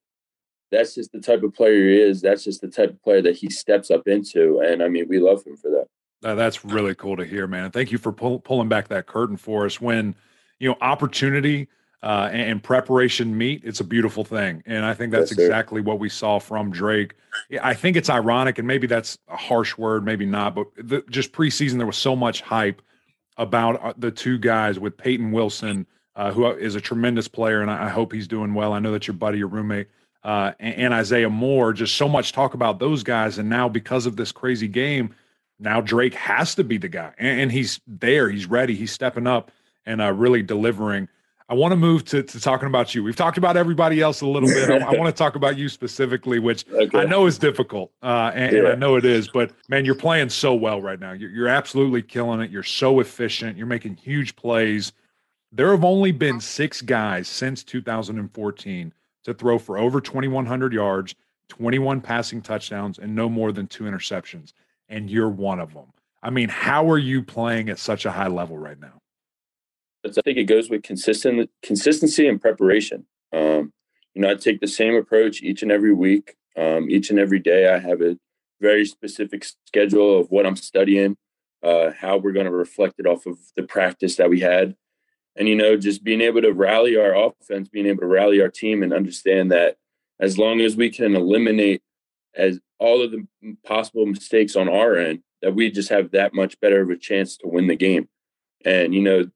that's 0.70 0.94
just 0.94 1.12
the 1.12 1.20
type 1.20 1.42
of 1.42 1.54
player 1.54 1.88
he 1.88 2.00
is. 2.00 2.20
That's 2.20 2.44
just 2.44 2.60
the 2.60 2.68
type 2.68 2.90
of 2.90 3.02
player 3.02 3.22
that 3.22 3.36
he 3.36 3.50
steps 3.50 3.90
up 3.90 4.08
into. 4.08 4.60
And 4.60 4.82
I 4.82 4.88
mean, 4.88 5.06
we 5.08 5.18
love 5.18 5.44
him 5.44 5.56
for 5.56 5.70
that. 5.70 5.86
Uh, 6.28 6.34
that's 6.34 6.64
really 6.64 6.94
cool 6.94 7.16
to 7.16 7.24
hear, 7.24 7.46
man. 7.46 7.70
Thank 7.70 7.92
you 7.92 7.98
for 7.98 8.12
pull, 8.12 8.40
pulling 8.40 8.68
back 8.68 8.88
that 8.88 9.06
curtain 9.06 9.36
for 9.36 9.66
us. 9.66 9.80
When 9.80 10.14
you 10.58 10.68
know 10.68 10.76
opportunity 10.80 11.68
uh, 12.02 12.30
and, 12.32 12.42
and, 12.42 12.62
preparation 12.62 13.36
meet, 13.36 13.62
it's 13.64 13.80
a 13.80 13.84
beautiful 13.84 14.24
thing. 14.24 14.62
And 14.66 14.84
I 14.84 14.94
think 14.94 15.12
that's 15.12 15.30
yes, 15.30 15.38
exactly 15.38 15.80
what 15.80 15.98
we 15.98 16.08
saw 16.08 16.38
from 16.38 16.70
Drake. 16.70 17.14
I 17.62 17.74
think 17.74 17.96
it's 17.96 18.10
ironic, 18.10 18.58
and 18.58 18.66
maybe 18.66 18.86
that's 18.86 19.18
a 19.28 19.36
harsh 19.36 19.76
word, 19.76 20.04
maybe 20.04 20.24
not, 20.24 20.54
but 20.54 20.66
the, 20.76 21.04
just 21.10 21.32
preseason, 21.32 21.76
there 21.76 21.86
was 21.86 21.96
so 21.96 22.16
much 22.16 22.40
hype 22.40 22.80
about 23.36 23.82
uh, 23.84 23.92
the 23.96 24.10
two 24.10 24.38
guys 24.38 24.78
with 24.78 24.96
Peyton 24.96 25.32
Wilson, 25.32 25.86
uh, 26.14 26.32
who 26.32 26.46
is 26.46 26.74
a 26.74 26.80
tremendous 26.80 27.28
player, 27.28 27.60
and 27.60 27.70
I, 27.70 27.88
hope 27.88 28.12
he's 28.12 28.28
doing 28.28 28.54
well. 28.54 28.72
I 28.72 28.78
know 28.78 28.92
that 28.92 29.06
your 29.06 29.14
buddy, 29.14 29.38
your 29.38 29.48
roommate, 29.48 29.88
uh, 30.24 30.52
and, 30.58 30.74
and 30.74 30.94
Isaiah 30.94 31.28
Moore, 31.28 31.72
just 31.72 31.96
so 31.96 32.08
much 32.08 32.32
talk 32.32 32.54
about 32.54 32.78
those 32.78 33.02
guys. 33.02 33.38
And 33.38 33.48
now, 33.48 33.68
because 33.68 34.06
of 34.06 34.16
this 34.16 34.32
crazy 34.32 34.68
game, 34.68 35.14
now 35.58 35.80
Drake 35.80 36.14
has 36.14 36.54
to 36.54 36.64
be 36.64 36.78
the 36.78 36.88
guy, 36.88 37.12
and, 37.18 37.40
and 37.42 37.52
he's 37.52 37.80
there, 37.86 38.30
he's 38.30 38.46
ready, 38.46 38.74
he's 38.74 38.92
stepping 38.92 39.26
up 39.26 39.50
and 39.84 40.00
uh, 40.00 40.12
really 40.12 40.42
delivering. 40.42 41.08
I 41.48 41.54
want 41.54 41.70
to 41.72 41.76
move 41.76 42.04
to, 42.06 42.24
to 42.24 42.40
talking 42.40 42.66
about 42.66 42.92
you. 42.94 43.04
We've 43.04 43.14
talked 43.14 43.38
about 43.38 43.56
everybody 43.56 44.00
else 44.00 44.20
a 44.20 44.26
little 44.26 44.48
bit. 44.48 44.68
I, 44.68 44.78
I 44.78 44.90
want 44.98 45.14
to 45.14 45.16
talk 45.16 45.36
about 45.36 45.56
you 45.56 45.68
specifically, 45.68 46.40
which 46.40 46.64
okay. 46.68 46.98
I 46.98 47.04
know 47.04 47.26
is 47.26 47.38
difficult, 47.38 47.92
uh, 48.02 48.32
and, 48.34 48.52
yeah. 48.52 48.58
and, 48.58 48.68
I 48.68 48.74
know 48.74 48.96
it 48.96 49.04
is. 49.04 49.28
But 49.28 49.52
man, 49.68 49.84
you're 49.84 49.94
playing 49.94 50.30
so 50.30 50.54
well 50.54 50.82
right 50.82 50.98
now. 50.98 51.12
You're, 51.12 51.30
you're 51.30 51.48
absolutely 51.48 52.02
killing 52.02 52.40
it. 52.40 52.50
You're 52.50 52.64
so 52.64 52.98
efficient. 52.98 53.56
You're 53.56 53.68
making 53.68 53.94
huge 53.94 54.34
plays. 54.34 54.92
There 55.52 55.70
have 55.70 55.84
only 55.84 56.10
been 56.10 56.40
six 56.40 56.82
guys 56.82 57.28
since 57.28 57.62
2014 57.62 58.92
to 59.24 59.34
throw 59.34 59.58
for 59.58 59.78
over 59.78 60.00
2,100 60.00 60.72
yards, 60.72 61.14
21 61.48 62.00
passing 62.00 62.42
touchdowns, 62.42 62.98
and 62.98 63.14
no 63.14 63.28
more 63.28 63.52
than 63.52 63.68
two 63.68 63.84
interceptions. 63.84 64.52
And 64.88 65.08
you're 65.08 65.28
one 65.28 65.60
of 65.60 65.72
them. 65.74 65.86
I 66.24 66.30
mean, 66.30 66.48
how 66.48 66.90
are 66.90 66.98
you 66.98 67.22
playing 67.22 67.68
at 67.68 67.78
such 67.78 68.04
a 68.04 68.10
high 68.10 68.26
level 68.26 68.58
right 68.58 68.78
now? 68.80 69.00
I 70.06 70.22
think 70.22 70.38
it 70.38 70.44
goes 70.44 70.70
with 70.70 70.82
consistent 70.82 71.50
consistency 71.62 72.28
and 72.28 72.40
preparation. 72.40 73.06
Um, 73.32 73.72
you 74.14 74.22
know, 74.22 74.30
I 74.30 74.34
take 74.34 74.60
the 74.60 74.66
same 74.66 74.94
approach 74.94 75.42
each 75.42 75.62
and 75.62 75.70
every 75.70 75.92
week. 75.92 76.36
Um, 76.56 76.88
each 76.90 77.10
and 77.10 77.18
every 77.18 77.38
day, 77.38 77.68
I 77.68 77.78
have 77.78 78.00
a 78.00 78.16
very 78.60 78.86
specific 78.86 79.44
schedule 79.66 80.18
of 80.18 80.30
what 80.30 80.46
I'm 80.46 80.56
studying, 80.56 81.16
uh, 81.62 81.90
how 81.98 82.16
we're 82.16 82.32
going 82.32 82.46
to 82.46 82.52
reflect 82.52 82.94
it 82.98 83.06
off 83.06 83.26
of 83.26 83.38
the 83.56 83.62
practice 83.62 84.16
that 84.16 84.30
we 84.30 84.40
had, 84.40 84.74
and 85.36 85.48
you 85.48 85.54
know, 85.54 85.76
just 85.76 86.02
being 86.02 86.22
able 86.22 86.40
to 86.42 86.52
rally 86.52 86.96
our 86.96 87.14
offense, 87.14 87.68
being 87.68 87.86
able 87.86 88.00
to 88.00 88.06
rally 88.06 88.40
our 88.40 88.48
team, 88.48 88.82
and 88.82 88.92
understand 88.92 89.52
that 89.52 89.76
as 90.18 90.38
long 90.38 90.60
as 90.60 90.76
we 90.76 90.90
can 90.90 91.14
eliminate 91.14 91.82
as 92.34 92.58
all 92.78 93.02
of 93.02 93.10
the 93.10 93.26
possible 93.64 94.06
mistakes 94.06 94.56
on 94.56 94.68
our 94.68 94.96
end, 94.96 95.20
that 95.42 95.54
we 95.54 95.70
just 95.70 95.90
have 95.90 96.12
that 96.12 96.32
much 96.34 96.58
better 96.60 96.80
of 96.80 96.90
a 96.90 96.96
chance 96.96 97.36
to 97.36 97.48
win 97.48 97.66
the 97.66 97.76
game. 97.76 98.08
And 98.64 98.94
you 98.94 99.02
know, 99.02 99.30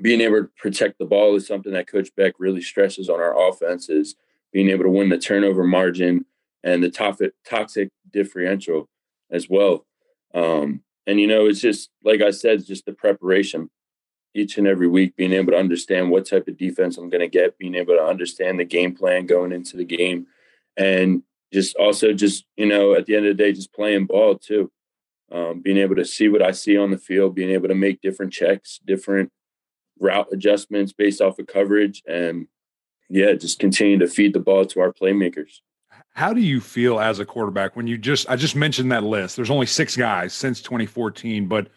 being 0.00 0.20
able 0.20 0.42
to 0.42 0.50
protect 0.58 0.98
the 0.98 1.04
ball 1.04 1.34
is 1.36 1.46
something 1.46 1.72
that 1.72 1.86
Coach 1.88 2.14
Beck 2.16 2.34
really 2.38 2.62
stresses 2.62 3.08
on 3.08 3.20
our 3.20 3.48
offense 3.48 3.88
is 3.88 4.14
being 4.52 4.70
able 4.70 4.84
to 4.84 4.90
win 4.90 5.08
the 5.08 5.18
turnover 5.18 5.64
margin 5.64 6.24
and 6.64 6.82
the 6.82 6.90
toxic, 6.90 7.32
toxic 7.48 7.90
differential 8.12 8.88
as 9.30 9.48
well. 9.48 9.86
Um, 10.34 10.82
and, 11.06 11.20
you 11.20 11.26
know, 11.26 11.46
it's 11.46 11.60
just, 11.60 11.90
like 12.04 12.20
I 12.20 12.30
said, 12.30 12.66
just 12.66 12.84
the 12.86 12.92
preparation 12.92 13.70
each 14.34 14.58
and 14.58 14.66
every 14.66 14.88
week, 14.88 15.16
being 15.16 15.32
able 15.32 15.52
to 15.52 15.58
understand 15.58 16.10
what 16.10 16.26
type 16.26 16.48
of 16.48 16.58
defense 16.58 16.96
I'm 16.96 17.10
going 17.10 17.22
to 17.22 17.28
get, 17.28 17.58
being 17.58 17.74
able 17.74 17.96
to 17.96 18.02
understand 18.02 18.60
the 18.60 18.64
game 18.64 18.94
plan 18.94 19.26
going 19.26 19.52
into 19.52 19.76
the 19.76 19.84
game. 19.84 20.26
And 20.76 21.22
just 21.52 21.76
also 21.76 22.12
just, 22.12 22.44
you 22.56 22.66
know, 22.66 22.94
at 22.94 23.06
the 23.06 23.16
end 23.16 23.26
of 23.26 23.36
the 23.36 23.42
day, 23.42 23.52
just 23.52 23.72
playing 23.72 24.06
ball 24.06 24.36
too. 24.36 24.70
Um, 25.30 25.60
being 25.60 25.78
able 25.78 25.96
to 25.96 26.04
see 26.04 26.28
what 26.28 26.42
I 26.42 26.52
see 26.52 26.76
on 26.78 26.90
the 26.90 26.98
field, 26.98 27.34
being 27.34 27.50
able 27.50 27.68
to 27.68 27.74
make 27.74 28.00
different 28.00 28.32
checks, 28.32 28.80
different 28.86 29.30
route 30.00 30.28
adjustments 30.32 30.92
based 30.92 31.20
off 31.20 31.38
of 31.38 31.46
coverage, 31.46 32.02
and 32.06 32.46
yeah, 33.08 33.32
just 33.34 33.58
continue 33.58 33.98
to 33.98 34.08
feed 34.08 34.32
the 34.32 34.40
ball 34.40 34.66
to 34.66 34.80
our 34.80 34.92
playmakers. 34.92 35.60
How 36.14 36.32
do 36.32 36.40
you 36.40 36.60
feel 36.60 36.98
as 36.98 37.20
a 37.20 37.24
quarterback 37.24 37.76
when 37.76 37.86
you 37.86 37.96
just 37.96 38.28
I 38.28 38.36
just 38.36 38.56
mentioned 38.56 38.90
that 38.92 39.04
list? 39.04 39.36
There's 39.36 39.50
only 39.50 39.66
six 39.66 39.96
guys 39.96 40.34
since 40.34 40.60
2014, 40.60 41.46
but 41.46 41.68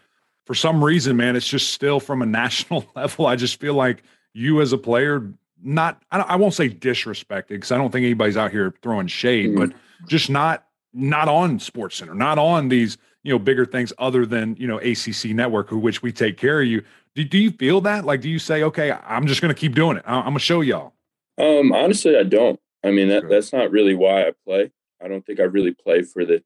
for 0.46 0.56
some 0.56 0.84
reason, 0.84 1.16
man, 1.16 1.36
it's 1.36 1.48
just 1.48 1.74
still 1.74 2.00
from 2.00 2.22
a 2.22 2.26
national 2.42 2.86
level. 2.96 3.28
I 3.28 3.36
just 3.36 3.60
feel 3.60 3.74
like 3.74 4.04
you 4.34 4.62
as 4.62 4.74
a 4.74 4.78
player, 4.78 5.32
not 5.62 6.02
I, 6.12 6.20
I 6.20 6.36
won't 6.36 6.54
say 6.54 6.70
disrespected 6.70 7.50
because 7.50 7.72
I 7.72 7.78
don't 7.78 7.92
think 7.92 8.04
anybody's 8.04 8.38
out 8.38 8.52
here 8.52 8.74
throwing 8.82 9.08
shade, 9.08 9.50
mm-hmm. 9.50 9.60
but 9.60 9.74
just 10.08 10.30
not 10.30 10.66
not 10.94 11.28
on 11.28 11.60
SportsCenter, 11.60 12.16
not 12.16 12.38
on 12.38 12.70
these 12.70 12.98
you 13.24 13.32
know 13.32 13.40
bigger 13.40 13.66
things 13.66 13.94
other 13.98 14.26
than 14.26 14.56
you 14.56 14.68
know 14.68 14.78
ACC 14.80 15.26
Network, 15.26 15.70
who 15.70 15.78
which 15.78 16.02
we 16.02 16.12
take 16.12 16.38
care 16.38 16.62
of 16.62 16.68
you. 16.68 16.84
Do, 17.16 17.24
do 17.24 17.38
you 17.38 17.52
feel 17.52 17.82
that? 17.82 18.06
Like, 18.06 18.22
do 18.22 18.30
you 18.30 18.40
say, 18.40 18.64
okay, 18.64 18.92
I'm 18.92 19.28
just 19.28 19.42
going 19.42 19.54
to 19.54 19.60
keep 19.60 19.76
doing 19.76 19.98
it. 19.98 20.04
I'm 20.06 20.24
going 20.24 20.34
to 20.36 20.40
show 20.40 20.62
y'all. 20.62 20.94
Um, 21.38 21.72
honestly, 21.74 22.18
I 22.18 22.24
don't. 22.24 22.60
I 22.84 22.92
mean, 22.92 23.10
that, 23.10 23.28
that's 23.30 23.54
not 23.54 23.72
really 23.72 23.96
why 23.96 24.28
I 24.28 24.32
play. 24.46 24.72
I 25.04 25.08
don't 25.08 25.26
think 25.26 25.40
I 25.40 25.44
really 25.44 25.74
play 25.74 26.04
for 26.04 26.26
the 26.26 26.44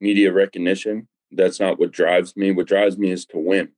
media 0.00 0.32
recognition. 0.32 1.08
That's 1.30 1.60
not 1.60 1.78
what 1.78 1.92
drives 1.92 2.36
me. 2.36 2.52
What 2.52 2.66
drives 2.66 2.98
me 2.98 3.10
is 3.10 3.26
to 3.26 3.38
win. 3.38 3.70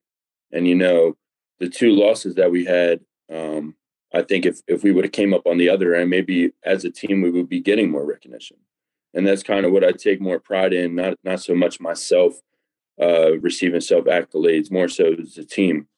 And 0.52 0.66
you 0.66 0.74
know, 0.74 1.16
the 1.58 1.68
two 1.68 1.92
losses 1.92 2.34
that 2.36 2.50
we 2.50 2.64
had, 2.64 3.00
um, 3.32 3.74
I 4.14 4.22
think 4.22 4.46
if 4.46 4.60
if 4.66 4.82
we 4.82 4.92
would 4.92 5.04
have 5.04 5.12
came 5.12 5.34
up 5.34 5.46
on 5.46 5.58
the 5.58 5.68
other 5.68 5.94
end, 5.94 6.10
maybe 6.10 6.52
as 6.64 6.84
a 6.84 6.90
team 6.90 7.22
we 7.22 7.30
would 7.30 7.48
be 7.48 7.60
getting 7.60 7.90
more 7.90 8.04
recognition. 8.04 8.58
And 9.14 9.26
that's 9.26 9.42
kind 9.42 9.66
of 9.66 9.72
what 9.72 9.84
I 9.84 9.92
take 9.92 10.20
more 10.20 10.38
pride 10.38 10.72
in. 10.72 10.94
Not 10.94 11.18
not 11.24 11.40
so 11.40 11.54
much 11.54 11.80
myself 11.80 12.34
uh, 13.00 13.38
receiving 13.38 13.80
self 13.80 14.04
accolades, 14.04 14.70
more 14.70 14.88
so 14.88 15.14
as 15.14 15.36
a 15.36 15.44
team. 15.44 15.88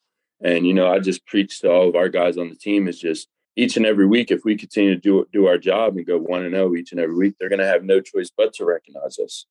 And 0.42 0.66
you 0.66 0.74
know, 0.74 0.90
I 0.90 0.98
just 0.98 1.26
preach 1.26 1.60
to 1.60 1.70
all 1.70 1.88
of 1.88 1.96
our 1.96 2.08
guys 2.08 2.38
on 2.38 2.48
the 2.48 2.56
team 2.56 2.88
is 2.88 2.98
just 2.98 3.28
each 3.56 3.76
and 3.76 3.84
every 3.84 4.06
week, 4.06 4.30
if 4.30 4.44
we 4.44 4.56
continue 4.56 4.94
to 4.94 5.00
do 5.00 5.26
do 5.32 5.46
our 5.46 5.58
job 5.58 5.96
and 5.96 6.06
go 6.06 6.18
one 6.18 6.44
and 6.44 6.54
zero 6.54 6.74
each 6.74 6.92
and 6.92 7.00
every 7.00 7.14
week, 7.14 7.34
they're 7.38 7.48
going 7.48 7.58
to 7.58 7.66
have 7.66 7.84
no 7.84 8.00
choice 8.00 8.30
but 8.34 8.52
to 8.54 8.64
recognize 8.64 9.18
us. 9.18 9.46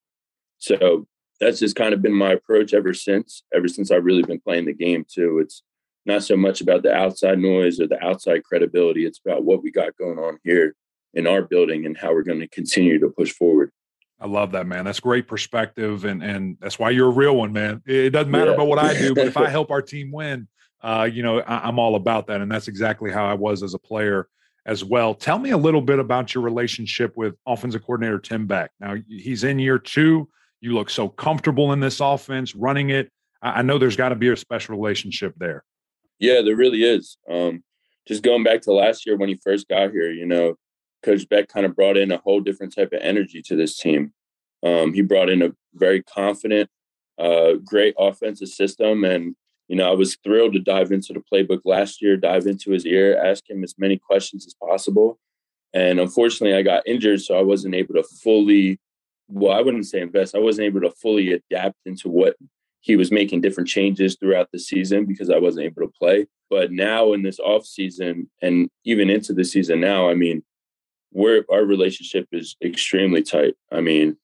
So 0.57 1.07
that's 1.39 1.59
just 1.59 1.75
kind 1.75 1.93
of 1.93 2.01
been 2.01 2.13
my 2.13 2.33
approach 2.33 2.73
ever 2.73 2.93
since. 2.93 3.43
Ever 3.53 3.67
since 3.67 3.91
I've 3.91 4.05
really 4.05 4.23
been 4.23 4.39
playing 4.39 4.65
the 4.65 4.73
game 4.73 5.05
too. 5.07 5.39
It's 5.39 5.63
not 6.05 6.23
so 6.23 6.35
much 6.35 6.61
about 6.61 6.83
the 6.83 6.93
outside 6.93 7.39
noise 7.39 7.79
or 7.79 7.87
the 7.87 8.03
outside 8.03 8.43
credibility. 8.43 9.05
It's 9.05 9.21
about 9.23 9.43
what 9.43 9.61
we 9.61 9.71
got 9.71 9.97
going 9.97 10.17
on 10.17 10.39
here 10.43 10.75
in 11.13 11.27
our 11.27 11.41
building 11.41 11.85
and 11.85 11.97
how 11.97 12.13
we're 12.13 12.23
going 12.23 12.39
to 12.39 12.47
continue 12.47 12.99
to 12.99 13.09
push 13.09 13.31
forward. 13.31 13.71
I 14.19 14.27
love 14.27 14.51
that, 14.51 14.67
man. 14.67 14.83
That's 14.83 14.99
great 14.99 15.27
perspective, 15.27 16.03
and 16.03 16.21
and 16.21 16.57
that's 16.59 16.77
why 16.77 16.89
you're 16.89 17.07
a 17.07 17.13
real 17.13 17.37
one, 17.37 17.53
man. 17.53 17.81
It 17.85 18.09
doesn't 18.09 18.31
matter 18.31 18.47
yeah. 18.47 18.55
about 18.55 18.67
what 18.67 18.79
I 18.79 18.93
do, 18.93 19.15
but 19.15 19.27
if 19.27 19.37
I 19.37 19.47
help 19.49 19.71
our 19.71 19.81
team 19.81 20.11
win, 20.11 20.47
uh, 20.81 21.09
you 21.11 21.23
know, 21.23 21.39
I, 21.41 21.67
am 21.67 21.79
all 21.79 21.95
about 21.95 22.27
that. 22.27 22.41
And 22.41 22.51
that's 22.51 22.67
exactly 22.67 23.11
how 23.11 23.25
I 23.25 23.33
was 23.33 23.63
as 23.63 23.73
a 23.73 23.79
player 23.79 24.27
as 24.65 24.83
well. 24.83 25.13
Tell 25.13 25.39
me 25.39 25.51
a 25.51 25.57
little 25.57 25.81
bit 25.81 25.99
about 25.99 26.33
your 26.33 26.43
relationship 26.43 27.15
with 27.17 27.35
offensive 27.45 27.81
coordinator 27.81 28.19
Tim 28.19 28.47
Beck. 28.47 28.71
Now, 28.79 28.95
he's 29.07 29.43
in 29.43 29.59
year 29.59 29.79
two. 29.79 30.29
You 30.61 30.73
look 30.73 30.89
so 30.89 31.09
comfortable 31.09 31.73
in 31.73 31.79
this 31.79 31.99
offense, 31.99 32.55
running 32.55 32.89
it. 32.89 33.11
I, 33.41 33.59
I 33.59 33.61
know 33.61 33.77
there's 33.77 33.95
got 33.95 34.09
to 34.09 34.15
be 34.15 34.29
a 34.29 34.37
special 34.37 34.75
relationship 34.75 35.33
there. 35.37 35.63
Yeah, 36.19 36.41
there 36.41 36.55
really 36.55 36.83
is. 36.83 37.17
Um, 37.29 37.63
just 38.07 38.23
going 38.23 38.43
back 38.43 38.61
to 38.61 38.73
last 38.73 39.05
year 39.05 39.17
when 39.17 39.29
he 39.29 39.35
first 39.35 39.67
got 39.67 39.91
here, 39.91 40.11
you 40.11 40.25
know, 40.25 40.55
Coach 41.03 41.27
Beck 41.29 41.47
kind 41.47 41.65
of 41.65 41.75
brought 41.75 41.97
in 41.97 42.11
a 42.11 42.17
whole 42.17 42.41
different 42.41 42.75
type 42.75 42.91
of 42.91 42.99
energy 43.01 43.41
to 43.43 43.55
this 43.55 43.77
team. 43.77 44.13
Um, 44.63 44.93
he 44.93 45.01
brought 45.01 45.29
in 45.29 45.41
a 45.41 45.51
very 45.73 46.03
confident, 46.03 46.69
uh, 47.17 47.53
great 47.63 47.95
offensive 47.97 48.49
system, 48.49 49.05
and 49.05 49.35
you 49.69 49.75
know, 49.75 49.89
I 49.89 49.93
was 49.93 50.17
thrilled 50.23 50.53
to 50.53 50.59
dive 50.59 50.91
into 50.91 51.13
the 51.13 51.23
playbook 51.31 51.61
last 51.63 52.01
year, 52.01 52.17
dive 52.17 52.47
into 52.47 52.71
his 52.71 52.85
ear, 52.85 53.21
ask 53.23 53.47
him 53.47 53.63
as 53.63 53.75
many 53.77 53.97
questions 53.97 54.45
as 54.47 54.55
possible. 54.55 55.19
And 55.73 55.99
unfortunately, 55.99 56.57
I 56.57 56.63
got 56.63 56.87
injured, 56.87 57.21
so 57.21 57.37
I 57.37 57.43
wasn't 57.43 57.75
able 57.75 57.93
to 57.93 58.03
fully, 58.03 58.79
well, 59.27 59.55
I 59.55 59.61
wouldn't 59.61 59.85
say 59.85 60.01
invest, 60.01 60.35
I 60.35 60.39
wasn't 60.39 60.65
able 60.65 60.81
to 60.81 60.91
fully 60.91 61.33
adapt 61.33 61.77
into 61.85 62.09
what 62.09 62.35
he 62.81 62.95
was 62.95 63.11
making 63.11 63.41
different 63.41 63.69
changes 63.69 64.17
throughout 64.19 64.49
the 64.51 64.57
season 64.57 65.05
because 65.05 65.29
I 65.29 65.37
wasn't 65.37 65.67
able 65.67 65.83
to 65.83 65.93
play. 65.99 66.25
But 66.49 66.71
now 66.71 67.13
in 67.13 67.21
this 67.21 67.39
off 67.39 67.65
season 67.65 68.27
and 68.41 68.69
even 68.85 69.11
into 69.11 69.33
the 69.33 69.43
season 69.43 69.79
now, 69.79 70.09
I 70.09 70.15
mean, 70.15 70.43
we're 71.11 71.43
our 71.51 71.63
relationship 71.63 72.27
is 72.31 72.55
extremely 72.63 73.21
tight. 73.21 73.55
I 73.71 73.81
mean, 73.81 74.17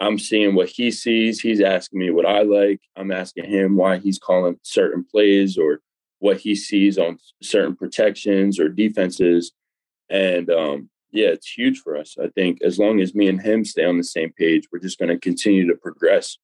I'm 0.00 0.18
seeing 0.18 0.54
what 0.54 0.68
he 0.68 0.90
sees. 0.90 1.40
He's 1.40 1.60
asking 1.60 1.98
me 1.98 2.10
what 2.10 2.26
I 2.26 2.42
like. 2.42 2.80
I'm 2.96 3.10
asking 3.10 3.46
him 3.46 3.76
why 3.76 3.98
he's 3.98 4.18
calling 4.18 4.58
certain 4.62 5.04
plays 5.10 5.56
or 5.56 5.80
what 6.18 6.38
he 6.38 6.54
sees 6.54 6.98
on 6.98 7.18
certain 7.42 7.76
protections 7.76 8.58
or 8.60 8.68
defenses. 8.68 9.52
And 10.10 10.50
um, 10.50 10.90
yeah, 11.12 11.28
it's 11.28 11.50
huge 11.50 11.78
for 11.80 11.96
us. 11.96 12.16
I 12.22 12.28
think 12.28 12.62
as 12.62 12.78
long 12.78 13.00
as 13.00 13.14
me 13.14 13.28
and 13.28 13.40
him 13.40 13.64
stay 13.64 13.84
on 13.84 13.96
the 13.96 14.04
same 14.04 14.32
page, 14.32 14.68
we're 14.70 14.80
just 14.80 14.98
going 14.98 15.08
to 15.08 15.18
continue 15.18 15.66
to 15.66 15.74
progress. 15.74 16.38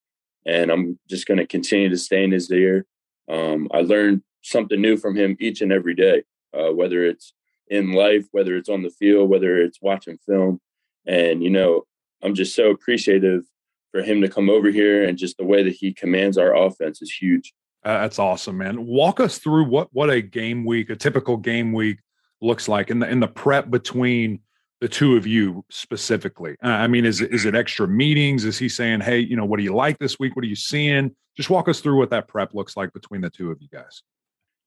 And 0.46 0.70
I'm 0.70 0.98
just 1.08 1.26
going 1.26 1.38
to 1.38 1.46
continue 1.46 1.88
to 1.88 1.96
stay 1.98 2.24
in 2.24 2.32
his 2.32 2.50
ear. 2.50 2.86
Um, 3.30 3.68
I 3.72 3.80
learn 3.80 4.22
something 4.42 4.80
new 4.80 4.96
from 4.96 5.14
him 5.14 5.36
each 5.38 5.60
and 5.60 5.72
every 5.72 5.94
day, 5.94 6.24
uh, 6.52 6.72
whether 6.72 7.04
it's 7.04 7.32
in 7.68 7.92
life, 7.92 8.26
whether 8.32 8.56
it's 8.56 8.68
on 8.68 8.82
the 8.82 8.90
field, 8.90 9.30
whether 9.30 9.58
it's 9.58 9.80
watching 9.80 10.18
film. 10.26 10.60
And, 11.06 11.42
you 11.42 11.50
know, 11.50 11.84
I'm 12.22 12.34
just 12.34 12.54
so 12.54 12.70
appreciative 12.70 13.44
for 13.90 14.02
him 14.02 14.20
to 14.22 14.28
come 14.28 14.48
over 14.48 14.70
here 14.70 15.04
and 15.04 15.18
just 15.18 15.36
the 15.36 15.44
way 15.44 15.62
that 15.62 15.74
he 15.74 15.92
commands 15.92 16.38
our 16.38 16.56
offense 16.56 17.02
is 17.02 17.12
huge. 17.12 17.52
Uh, 17.84 18.00
that's 18.00 18.18
awesome, 18.18 18.58
man. 18.58 18.86
Walk 18.86 19.20
us 19.20 19.38
through 19.38 19.64
what 19.64 19.88
what 19.92 20.08
a 20.08 20.20
game 20.20 20.64
week, 20.64 20.90
a 20.90 20.96
typical 20.96 21.36
game 21.36 21.72
week 21.72 21.98
looks 22.40 22.68
like 22.68 22.90
in 22.90 23.00
the 23.00 23.08
in 23.08 23.20
the 23.20 23.28
prep 23.28 23.70
between 23.70 24.40
the 24.82 24.88
two 24.88 25.16
of 25.16 25.26
you 25.26 25.64
specifically? 25.70 26.56
Uh, 26.62 26.68
I 26.68 26.88
mean, 26.88 27.04
is 27.04 27.20
it, 27.20 27.32
is 27.32 27.44
it 27.44 27.54
extra 27.54 27.86
meetings? 27.86 28.44
Is 28.44 28.58
he 28.58 28.68
saying, 28.68 29.00
"Hey, 29.00 29.20
you 29.20 29.36
know, 29.36 29.44
what 29.44 29.58
do 29.58 29.62
you 29.62 29.74
like 29.74 29.98
this 29.98 30.18
week? 30.18 30.34
What 30.36 30.44
are 30.44 30.48
you 30.48 30.56
seeing?" 30.56 31.14
Just 31.36 31.50
walk 31.50 31.68
us 31.68 31.80
through 31.80 31.98
what 31.98 32.10
that 32.10 32.28
prep 32.28 32.52
looks 32.52 32.76
like 32.76 32.92
between 32.92 33.20
the 33.20 33.30
two 33.30 33.50
of 33.50 33.62
you 33.62 33.68
guys. 33.68 34.02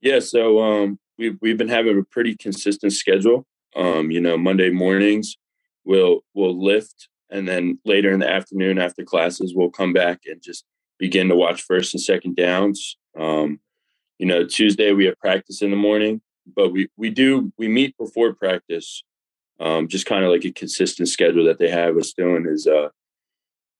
Yeah, 0.01 0.19
so 0.19 0.61
um, 0.61 0.99
we've 1.17 1.37
we've 1.41 1.57
been 1.57 1.67
having 1.67 1.99
a 1.99 2.03
pretty 2.03 2.35
consistent 2.35 2.93
schedule. 2.93 3.45
Um, 3.75 4.09
you 4.09 4.21
know, 4.21 4.37
Monday 4.37 4.69
mornings 4.69 5.35
we'll 5.85 6.21
we'll 6.33 6.61
lift, 6.61 7.09
and 7.29 7.47
then 7.47 7.79
later 7.85 8.11
in 8.11 8.19
the 8.19 8.29
afternoon 8.29 8.79
after 8.79 9.03
classes 9.03 9.53
we'll 9.55 9.69
come 9.69 9.93
back 9.93 10.21
and 10.25 10.41
just 10.41 10.65
begin 10.97 11.29
to 11.29 11.35
watch 11.35 11.61
first 11.61 11.93
and 11.93 12.01
second 12.01 12.35
downs. 12.35 12.97
Um, 13.19 13.59
you 14.17 14.25
know, 14.25 14.45
Tuesday 14.45 14.91
we 14.93 15.05
have 15.05 15.19
practice 15.19 15.61
in 15.61 15.71
the 15.71 15.77
morning, 15.77 16.21
but 16.55 16.71
we 16.71 16.87
we 16.97 17.09
do 17.09 17.51
we 17.57 17.67
meet 17.67 17.97
before 17.97 18.33
practice. 18.33 19.03
Um, 19.59 19.87
just 19.87 20.05
kind 20.05 20.25
of 20.25 20.31
like 20.31 20.43
a 20.43 20.51
consistent 20.51 21.07
schedule 21.07 21.45
that 21.45 21.59
they 21.59 21.69
have 21.69 21.95
us 21.97 22.11
doing 22.11 22.45
is 22.45 22.67
uh, 22.67 22.89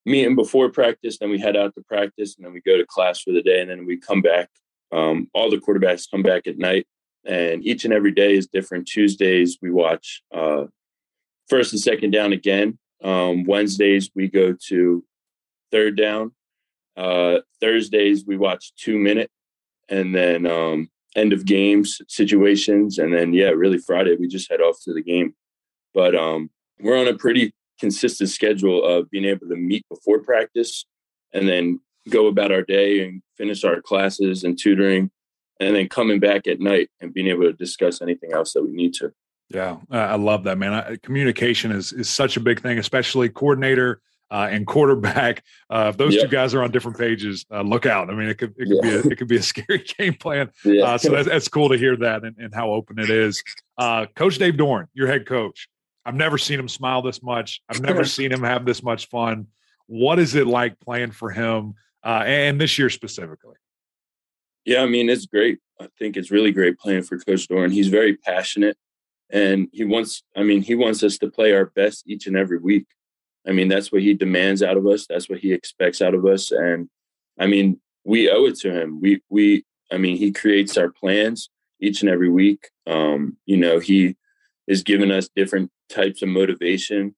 meeting 0.06 0.36
before 0.36 0.70
practice, 0.70 1.18
then 1.18 1.30
we 1.30 1.40
head 1.40 1.58
out 1.58 1.74
to 1.76 1.82
practice, 1.82 2.36
and 2.36 2.46
then 2.46 2.54
we 2.54 2.62
go 2.62 2.78
to 2.78 2.86
class 2.86 3.20
for 3.20 3.32
the 3.32 3.42
day, 3.42 3.60
and 3.62 3.70
then 3.70 3.86
we 3.86 3.98
come 3.98 4.22
back. 4.22 4.50
Um, 4.92 5.30
all 5.34 5.50
the 5.50 5.58
quarterbacks 5.58 6.10
come 6.10 6.22
back 6.22 6.48
at 6.48 6.58
night, 6.58 6.86
and 7.26 7.66
each 7.66 7.86
and 7.86 7.94
every 7.94 8.12
day 8.12 8.36
is 8.36 8.48
different. 8.48 8.88
Tuesdays 8.88 9.58
we 9.62 9.72
watch 9.72 10.22
uh, 10.34 10.66
first 11.50 11.74
and 11.74 11.82
second 11.82 12.12
down 12.12 12.34
again. 12.34 12.78
Um, 13.04 13.44
Wednesdays 13.44 14.10
we 14.16 14.28
go 14.28 14.56
to 14.68 15.04
third 15.72 15.98
down. 15.98 16.32
Uh, 16.96 17.40
Thursdays 17.60 18.26
we 18.26 18.38
watch 18.38 18.74
two 18.76 18.98
minute, 18.98 19.30
and 19.90 20.16
then 20.16 20.46
um, 20.46 20.90
end 21.16 21.34
of 21.34 21.46
games 21.46 22.02
situations, 22.08 22.98
and 22.98 23.14
then 23.14 23.34
yeah, 23.34 23.50
really 23.50 23.80
Friday 23.80 24.16
we 24.16 24.28
just 24.28 24.50
head 24.50 24.62
off 24.62 24.78
to 24.84 24.94
the 24.94 25.04
game. 25.04 25.34
But 25.94 26.16
um, 26.16 26.50
we're 26.80 26.98
on 26.98 27.08
a 27.08 27.18
pretty 27.18 27.54
consistent 27.80 28.30
schedule 28.30 28.84
of 28.86 29.10
being 29.10 29.26
able 29.26 29.48
to 29.50 29.56
meet 29.56 29.86
before 29.90 30.20
practice, 30.20 30.86
and 31.34 31.48
then 31.48 31.82
go 32.10 32.28
about 32.28 32.52
our 32.52 32.62
day 32.62 33.04
and 33.04 33.22
finish 33.38 33.64
our 33.64 33.82
classes 33.82 34.44
and 34.44 34.58
tutoring, 34.58 35.12
and 35.60 35.76
then 35.76 35.90
coming 35.90 36.20
back 36.20 36.48
at 36.48 36.60
night 36.60 36.90
and 37.02 37.14
being 37.14 37.28
able 37.28 37.44
to 37.44 37.54
discuss 37.54 38.02
anything 38.02 38.32
else 38.34 38.54
that 38.54 38.64
we 38.64 38.72
need 38.72 38.94
to. 38.94 39.12
Yeah, 39.50 39.78
I 39.92 40.16
love 40.16 40.44
that, 40.46 40.58
man. 40.58 40.74
I, 40.74 40.98
communication 40.98 41.72
is 41.72 41.94
is 41.94 42.10
such 42.10 42.36
a 42.36 42.40
big 42.40 42.62
thing, 42.62 42.80
especially 42.80 43.30
coordinator 43.30 44.02
uh, 44.32 44.48
and 44.50 44.66
quarterback. 44.66 45.44
Uh, 45.68 45.90
if 45.90 45.98
those 45.98 46.16
two 46.16 46.28
guys 46.28 46.54
are 46.54 46.62
on 46.62 46.70
different 46.70 46.96
pages, 46.96 47.44
uh, 47.52 47.62
look 47.62 47.88
out. 47.88 48.12
I 48.12 48.14
mean, 48.14 48.30
it 48.30 48.38
could 48.38 48.54
it 48.56 48.68
could 48.68 48.78
yeah. 48.78 48.82
be 48.82 48.96
a, 48.96 49.12
it 49.12 49.18
could 49.18 49.28
be 49.28 49.38
a 49.38 49.42
scary 49.54 49.84
game 49.98 50.14
plan. 50.14 50.52
Yeah. 50.64 50.84
Uh, 50.84 50.98
so 51.00 51.10
that's, 51.10 51.28
that's 51.28 51.48
cool 51.48 51.70
to 51.70 51.78
hear 51.78 51.98
that 51.98 52.24
and, 52.24 52.36
and 52.38 52.54
how 52.54 52.70
open 52.70 53.00
it 53.00 53.10
is. 53.10 53.44
Uh, 53.80 54.06
coach 54.16 54.38
Dave 54.38 54.54
Doeren, 54.54 54.86
your 54.94 55.08
head 55.08 55.26
coach. 55.26 55.68
I've 56.06 56.14
never 56.14 56.38
seen 56.38 56.60
him 56.60 56.70
smile 56.70 57.02
this 57.02 57.24
much. 57.24 57.62
I've 57.68 57.82
never 57.82 58.06
seen 58.06 58.32
him 58.32 58.44
have 58.44 58.64
this 58.64 58.84
much 58.84 59.10
fun. 59.10 59.48
What 59.88 60.20
is 60.20 60.36
it 60.36 60.46
like 60.46 60.80
playing 60.80 61.12
for 61.12 61.32
him, 61.32 61.74
uh, 62.04 62.24
and 62.26 62.62
this 62.62 62.78
year 62.78 62.92
specifically? 62.92 63.56
Yeah, 64.66 64.84
I 64.84 64.86
mean 64.86 65.10
it's 65.10 65.26
great. 65.26 65.58
I 65.82 65.88
think 65.98 66.16
it's 66.16 66.30
really 66.30 66.52
great 66.52 66.78
playing 66.78 67.04
for 67.04 67.18
Coach 67.18 67.48
Doeren. 67.48 67.74
He's 67.74 67.88
very 67.88 68.18
passionate 68.18 68.78
and 69.32 69.68
he 69.72 69.84
wants 69.84 70.24
i 70.36 70.44
mean 70.44 70.62
he 70.62 70.76
wants 70.76 71.04
us 71.04 71.18
to 71.18 71.30
play 71.30 71.54
our 71.54 71.68
best 71.68 72.04
each 72.08 72.28
and 72.28 72.38
every 72.38 72.58
week. 72.58 72.86
I 73.48 73.52
mean 73.52 73.68
that's 73.68 73.92
what 73.92 74.02
he 74.02 74.14
demands 74.14 74.64
out 74.64 74.78
of 74.78 74.88
us. 74.88 75.06
That's 75.08 75.30
what 75.30 75.40
he 75.40 75.54
expects 75.54 76.02
out 76.02 76.14
of 76.14 76.26
us. 76.26 76.52
And 76.52 76.90
i 77.40 77.48
mean 77.48 77.80
we 78.04 78.30
owe 78.30 78.46
it 78.46 78.58
to 78.60 78.72
him. 78.72 79.02
We 79.02 79.22
we 79.30 79.66
i 79.92 79.98
mean 79.98 80.18
he 80.18 80.32
creates 80.32 80.78
our 80.78 80.90
plans 80.90 81.50
each 81.82 82.02
and 82.02 82.10
every 82.10 82.30
week. 82.30 82.70
Um 82.88 83.38
you 83.46 83.58
know 83.58 83.80
he 83.80 84.16
is 84.68 84.84
giving 84.84 85.12
us 85.12 85.30
different 85.36 85.72
types 85.90 86.22
of 86.22 86.30
motivation. 86.30 87.16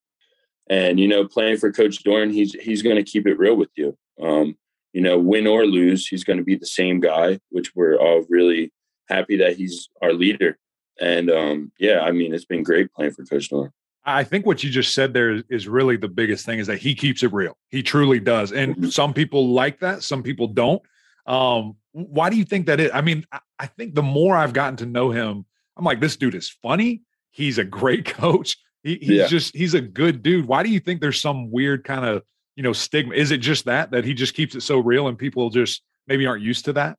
And 0.70 1.00
you 1.00 1.08
know 1.08 1.26
playing 1.26 1.58
for 1.58 1.72
coach 1.72 2.04
Doeren 2.04 2.32
he's 2.32 2.54
he's 2.54 2.82
going 2.82 2.96
to 2.96 3.10
keep 3.10 3.26
it 3.26 3.38
real 3.38 3.54
with 3.54 3.70
you. 3.76 3.96
Um 4.22 4.56
you 4.92 5.02
know 5.02 5.18
win 5.18 5.46
or 5.46 5.66
lose 5.66 6.06
he's 6.06 6.24
going 6.24 6.38
to 6.38 6.44
be 6.44 6.56
the 6.56 6.66
same 6.66 7.00
guy 7.00 7.38
which 7.50 7.74
we're 7.74 7.96
all 7.96 8.24
really 8.28 8.72
happy 9.08 9.36
that 9.36 9.56
he's 9.56 9.88
our 10.02 10.12
leader 10.12 10.58
and 11.00 11.30
um, 11.30 11.72
yeah, 11.78 12.00
I 12.00 12.12
mean, 12.12 12.34
it's 12.34 12.44
been 12.44 12.62
great 12.62 12.92
playing 12.92 13.12
for 13.12 13.24
Coach 13.24 13.50
Doeren. 13.50 13.70
I 14.04 14.24
think 14.24 14.46
what 14.46 14.64
you 14.64 14.70
just 14.70 14.94
said 14.94 15.12
there 15.12 15.42
is 15.50 15.68
really 15.68 15.96
the 15.96 16.08
biggest 16.08 16.46
thing 16.46 16.58
is 16.58 16.66
that 16.66 16.78
he 16.78 16.94
keeps 16.94 17.22
it 17.22 17.32
real. 17.32 17.56
He 17.68 17.82
truly 17.82 18.18
does. 18.18 18.52
And 18.52 18.74
mm-hmm. 18.74 18.88
some 18.88 19.12
people 19.12 19.52
like 19.52 19.80
that, 19.80 20.02
some 20.02 20.22
people 20.22 20.46
don't. 20.46 20.82
Um, 21.26 21.76
why 21.92 22.30
do 22.30 22.36
you 22.36 22.44
think 22.44 22.66
that 22.66 22.80
is? 22.80 22.90
I 22.94 23.02
mean, 23.02 23.26
I 23.58 23.66
think 23.66 23.94
the 23.94 24.02
more 24.02 24.34
I've 24.34 24.54
gotten 24.54 24.76
to 24.76 24.86
know 24.86 25.10
him, 25.10 25.44
I'm 25.76 25.84
like, 25.84 26.00
this 26.00 26.16
dude 26.16 26.34
is 26.34 26.48
funny. 26.48 27.02
He's 27.32 27.58
a 27.58 27.64
great 27.64 28.04
coach. 28.06 28.56
He, 28.82 28.94
he's 28.96 29.08
yeah. 29.10 29.26
just, 29.26 29.54
he's 29.54 29.74
a 29.74 29.80
good 29.80 30.22
dude. 30.22 30.46
Why 30.46 30.62
do 30.62 30.70
you 30.70 30.80
think 30.80 31.02
there's 31.02 31.20
some 31.20 31.50
weird 31.50 31.84
kind 31.84 32.06
of, 32.06 32.22
you 32.56 32.62
know, 32.62 32.72
stigma? 32.72 33.14
Is 33.14 33.30
it 33.30 33.38
just 33.38 33.66
that, 33.66 33.90
that 33.90 34.06
he 34.06 34.14
just 34.14 34.32
keeps 34.32 34.54
it 34.54 34.62
so 34.62 34.78
real 34.78 35.08
and 35.08 35.18
people 35.18 35.50
just 35.50 35.82
maybe 36.06 36.26
aren't 36.26 36.42
used 36.42 36.64
to 36.64 36.72
that? 36.74 36.96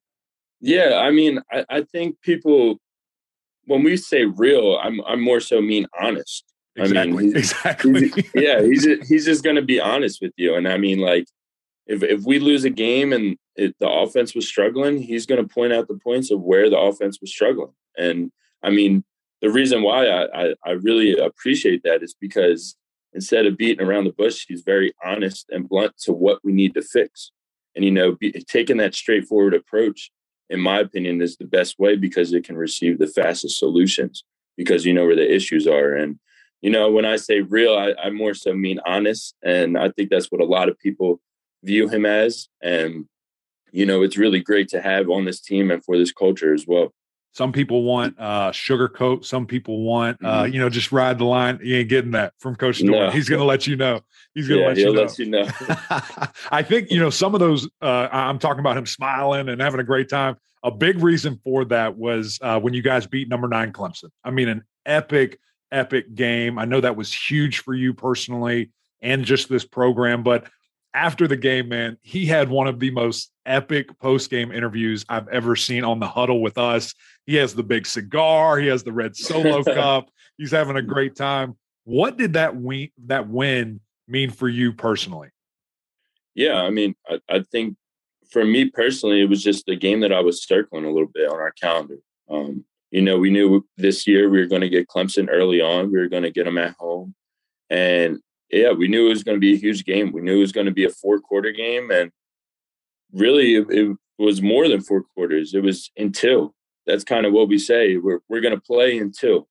Yeah. 0.62 1.02
I 1.04 1.10
mean, 1.10 1.40
I, 1.52 1.66
I 1.70 1.82
think 1.82 2.22
people 2.22 2.80
when 3.70 3.84
we 3.84 3.96
say 3.98 4.26
real, 4.26 4.78
I'm 4.82 5.00
I'm 5.02 5.22
more 5.22 5.40
so 5.40 5.62
mean 5.62 5.86
honest. 6.00 6.44
Exactly. 6.76 7.00
I 7.00 7.06
mean, 7.06 7.38
exactly. 7.38 8.10
He's, 8.10 8.32
yeah, 8.36 8.62
he's 8.62 8.86
he's 9.08 9.26
just 9.26 9.44
going 9.44 9.56
to 9.56 9.62
be 9.62 9.80
honest 9.80 10.20
with 10.22 10.34
you, 10.38 10.56
and 10.56 10.68
I 10.68 10.78
mean, 10.78 11.00
like, 11.00 11.26
if 11.86 12.04
if 12.04 12.24
we 12.24 12.40
lose 12.40 12.66
a 12.66 12.70
game 12.70 13.14
and 13.14 13.38
it, 13.56 13.76
the 13.80 13.90
offense 13.90 14.34
was 14.34 14.48
struggling, 14.48 15.02
he's 15.02 15.26
going 15.26 15.42
to 15.42 15.54
point 15.54 15.74
out 15.74 15.88
the 15.88 16.00
points 16.04 16.32
of 16.32 16.42
where 16.42 16.70
the 16.70 16.80
offense 16.80 17.20
was 17.22 17.32
struggling. 17.32 17.74
And 17.98 18.32
I 18.64 18.72
mean, 18.72 19.04
the 19.42 19.52
reason 19.52 19.84
why 19.84 20.08
I, 20.08 20.44
I, 20.44 20.54
I 20.66 20.72
really 20.72 21.18
appreciate 21.18 21.84
that 21.84 22.02
is 22.02 22.16
because 22.20 22.76
instead 23.14 23.46
of 23.46 23.58
beating 23.58 23.86
around 23.86 24.06
the 24.06 24.14
bush, 24.14 24.46
he's 24.48 24.62
very 24.62 24.94
honest 25.04 25.48
and 25.50 25.70
blunt 25.70 25.94
to 26.04 26.14
what 26.14 26.40
we 26.44 26.54
need 26.54 26.74
to 26.74 26.82
fix. 26.82 27.32
And 27.76 27.86
you 27.86 27.92
know, 27.92 28.16
be, 28.16 28.32
taking 28.48 28.78
that 28.78 28.96
straightforward 28.96 29.54
approach 29.54 30.12
in 30.50 30.60
my 30.60 30.80
opinion, 30.80 31.22
is 31.22 31.38
the 31.38 31.46
best 31.46 31.80
way 31.80 31.96
because 31.96 32.34
it 32.34 32.44
can 32.44 32.58
receive 32.58 32.98
the 32.98 33.08
fastest 33.08 33.60
solutions 33.60 34.24
because 34.58 34.86
you 34.86 34.94
know 34.94 35.06
where 35.06 35.16
the 35.16 35.34
issues 35.34 35.68
are. 35.68 35.94
And, 35.94 36.20
you 36.62 36.70
know, 36.70 36.92
when 36.92 37.06
I 37.06 37.16
say 37.16 37.42
real, 37.42 37.78
I, 37.78 37.94
I 38.02 38.10
more 38.10 38.34
so 38.34 38.54
mean 38.54 38.80
honest. 38.86 39.36
And 39.44 39.78
I 39.78 39.90
think 39.90 40.10
that's 40.10 40.32
what 40.32 40.42
a 40.42 40.46
lot 40.46 40.70
of 40.70 40.80
people 40.80 41.22
view 41.64 41.88
him 41.88 42.06
as. 42.06 42.50
And, 42.62 43.06
you 43.72 43.86
know, 43.86 44.02
it's 44.02 44.18
really 44.18 44.40
great 44.40 44.68
to 44.70 44.82
have 44.82 45.10
on 45.10 45.26
this 45.26 45.40
team 45.40 45.72
and 45.72 45.84
for 45.84 45.98
this 45.98 46.12
culture 46.12 46.54
as 46.54 46.66
well. 46.68 46.94
Some 47.32 47.52
people 47.52 47.84
want 47.84 48.16
uh, 48.20 48.52
sugarcoat. 48.52 49.24
Some 49.24 49.46
people 49.46 49.84
want, 49.84 50.18
uh, 50.24 50.44
mm-hmm. 50.44 50.54
you 50.54 50.60
know, 50.60 50.70
just 50.70 50.92
ride 50.92 51.20
the 51.20 51.26
line. 51.26 51.60
You 51.62 51.78
ain't 51.78 51.90
getting 51.90 52.12
that 52.12 52.34
from 52.40 52.56
Coach 52.56 52.80
Doeren. 52.80 52.92
No. 52.92 53.10
He's 53.12 53.30
going 53.30 53.40
to 53.40 53.46
let 53.46 53.68
you 53.68 53.76
know. 53.76 54.02
He's 54.34 54.48
going 54.48 54.60
to 54.60 54.64
yeah, 54.64 54.68
let, 54.68 54.78
you 54.78 54.94
know. 54.94 55.02
let 55.02 55.20
you 55.20 55.26
know. 55.28 56.28
I 56.52 56.64
think, 56.64 56.92
you 56.92 57.00
know, 57.00 57.10
some 57.10 57.34
of 57.36 57.40
those, 57.40 57.70
uh, 57.82 58.10
I'm 58.12 58.40
talking 58.40 58.60
about 58.60 58.78
him 58.78 58.86
smiling 58.86 59.48
and 59.48 59.62
having 59.62 59.80
a 59.80 59.84
great 59.84 60.10
time. 60.10 60.38
A 60.64 60.72
big 60.72 61.02
reason 61.02 61.40
for 61.44 61.66
that 61.66 61.96
was 61.96 62.40
uh, 62.42 62.60
when 62.60 62.74
you 62.74 62.82
guys 62.82 63.06
beat 63.06 63.30
number 63.30 63.48
nine 63.48 63.72
Clemson. 63.74 64.10
I 64.24 64.32
mean, 64.32 64.50
an 64.50 64.64
epic, 64.86 65.40
epic 65.72 66.16
game. 66.16 66.58
I 66.58 66.66
know 66.66 66.82
that 66.82 66.96
was 66.96 67.14
huge 67.14 67.60
for 67.60 67.74
you 67.74 67.94
personally 67.94 68.72
and 69.02 69.24
just 69.24 69.50
this 69.50 69.66
program. 69.66 70.24
But 70.24 70.48
after 70.94 71.28
the 71.28 71.38
game, 71.38 71.70
man, 71.70 71.98
he 72.02 72.26
had 72.26 72.50
one 72.50 72.68
of 72.68 72.80
the 72.80 72.92
most 72.92 73.32
epic 73.46 73.98
post 74.00 74.30
game 74.30 74.52
interviews 74.52 75.06
I've 75.10 75.28
ever 75.30 75.56
seen 75.56 75.84
on 75.84 76.00
the 76.00 76.08
huddle 76.08 76.42
with 76.42 76.58
us. 76.58 76.94
He 77.26 77.36
has 77.36 77.54
the 77.54 77.64
big 77.64 77.86
cigar, 77.86 78.58
he 78.58 78.68
has 78.68 78.84
the 78.84 78.92
red 78.92 79.16
solo 79.16 79.64
cup. 79.76 80.10
He's 80.38 80.52
having 80.52 80.78
a 80.78 80.82
great 80.82 81.16
time. 81.16 81.58
What 81.84 82.18
did 82.18 82.34
that 82.34 82.56
win 82.56 82.90
that 83.06 83.28
win 83.28 83.82
mean 84.08 84.32
for 84.32 84.48
you 84.48 84.74
personally? 84.74 85.30
Yeah, 86.36 86.62
I 86.62 86.70
mean, 86.70 86.96
I, 87.08 87.20
I 87.30 87.44
think 87.52 87.76
for 88.32 88.46
me 88.46 88.70
personally, 88.70 89.22
it 89.22 89.30
was 89.30 89.44
just 89.44 89.68
a 89.70 89.76
game 89.76 90.00
that 90.02 90.14
I 90.14 90.22
was 90.22 90.46
circling 90.46 90.86
a 90.86 90.92
little 90.92 91.10
bit 91.14 91.30
on 91.30 91.38
our 91.38 91.52
calendar. 91.52 91.98
Um, 92.30 92.64
you 92.92 93.02
know, 93.02 93.18
we 93.18 93.30
knew 93.30 93.66
this 93.78 94.08
year 94.08 94.30
we 94.30 94.40
were 94.40 94.48
going 94.48 94.62
to 94.62 94.70
get 94.70 94.88
Clemson 94.88 95.28
early 95.30 95.62
on. 95.62 95.92
We 95.92 96.00
were 96.00 96.08
going 96.08 96.24
to 96.24 96.32
get 96.32 96.46
them 96.46 96.58
at 96.58 96.76
home, 96.80 97.14
and 97.70 98.20
yeah, 98.52 98.72
we 98.72 98.88
knew 98.88 99.06
it 99.06 99.10
was 99.10 99.24
going 99.24 99.36
to 99.36 99.40
be 99.40 99.54
a 99.54 99.60
huge 99.60 99.86
game. 99.86 100.12
We 100.12 100.22
knew 100.22 100.38
it 100.38 100.42
was 100.42 100.52
going 100.52 100.66
to 100.66 100.72
be 100.72 100.86
a 100.86 100.90
four 100.90 101.20
quarter 101.20 101.52
game, 101.52 101.92
and 101.92 102.12
really, 103.14 103.56
it, 103.56 103.68
it 103.70 103.98
was 104.18 104.42
more 104.42 104.68
than 104.68 104.82
four 104.82 105.04
quarters. 105.04 105.54
It 105.54 105.64
was 105.64 105.92
until 105.98 106.56
that's 106.86 107.04
kind 107.04 107.26
of 107.26 107.34
what 107.34 107.48
we 107.48 107.60
say. 107.60 107.98
We're 107.98 108.22
we're 108.28 108.42
going 108.42 108.56
to 108.56 108.62
play 108.62 108.98
until. 108.98 109.48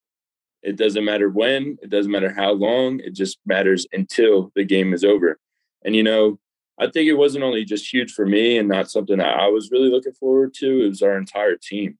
It 0.60 0.76
doesn't 0.76 1.04
matter 1.04 1.28
when. 1.28 1.78
It 1.82 1.88
doesn't 1.88 2.10
matter 2.10 2.34
how 2.34 2.50
long. 2.50 2.98
It 2.98 3.14
just 3.14 3.38
matters 3.46 3.86
until 3.92 4.50
the 4.56 4.64
game 4.64 4.92
is 4.92 5.04
over. 5.04 5.38
And 5.84 5.94
you 5.94 6.02
know, 6.02 6.40
I 6.80 6.88
think 6.90 7.08
it 7.08 7.14
wasn't 7.14 7.44
only 7.44 7.64
just 7.64 7.92
huge 7.92 8.12
for 8.12 8.26
me 8.26 8.58
and 8.58 8.68
not 8.68 8.90
something 8.90 9.18
that 9.18 9.38
I 9.38 9.46
was 9.46 9.70
really 9.70 9.88
looking 9.88 10.14
forward 10.14 10.54
to. 10.54 10.84
It 10.84 10.88
was 10.88 11.02
our 11.02 11.16
entire 11.16 11.56
team. 11.56 11.96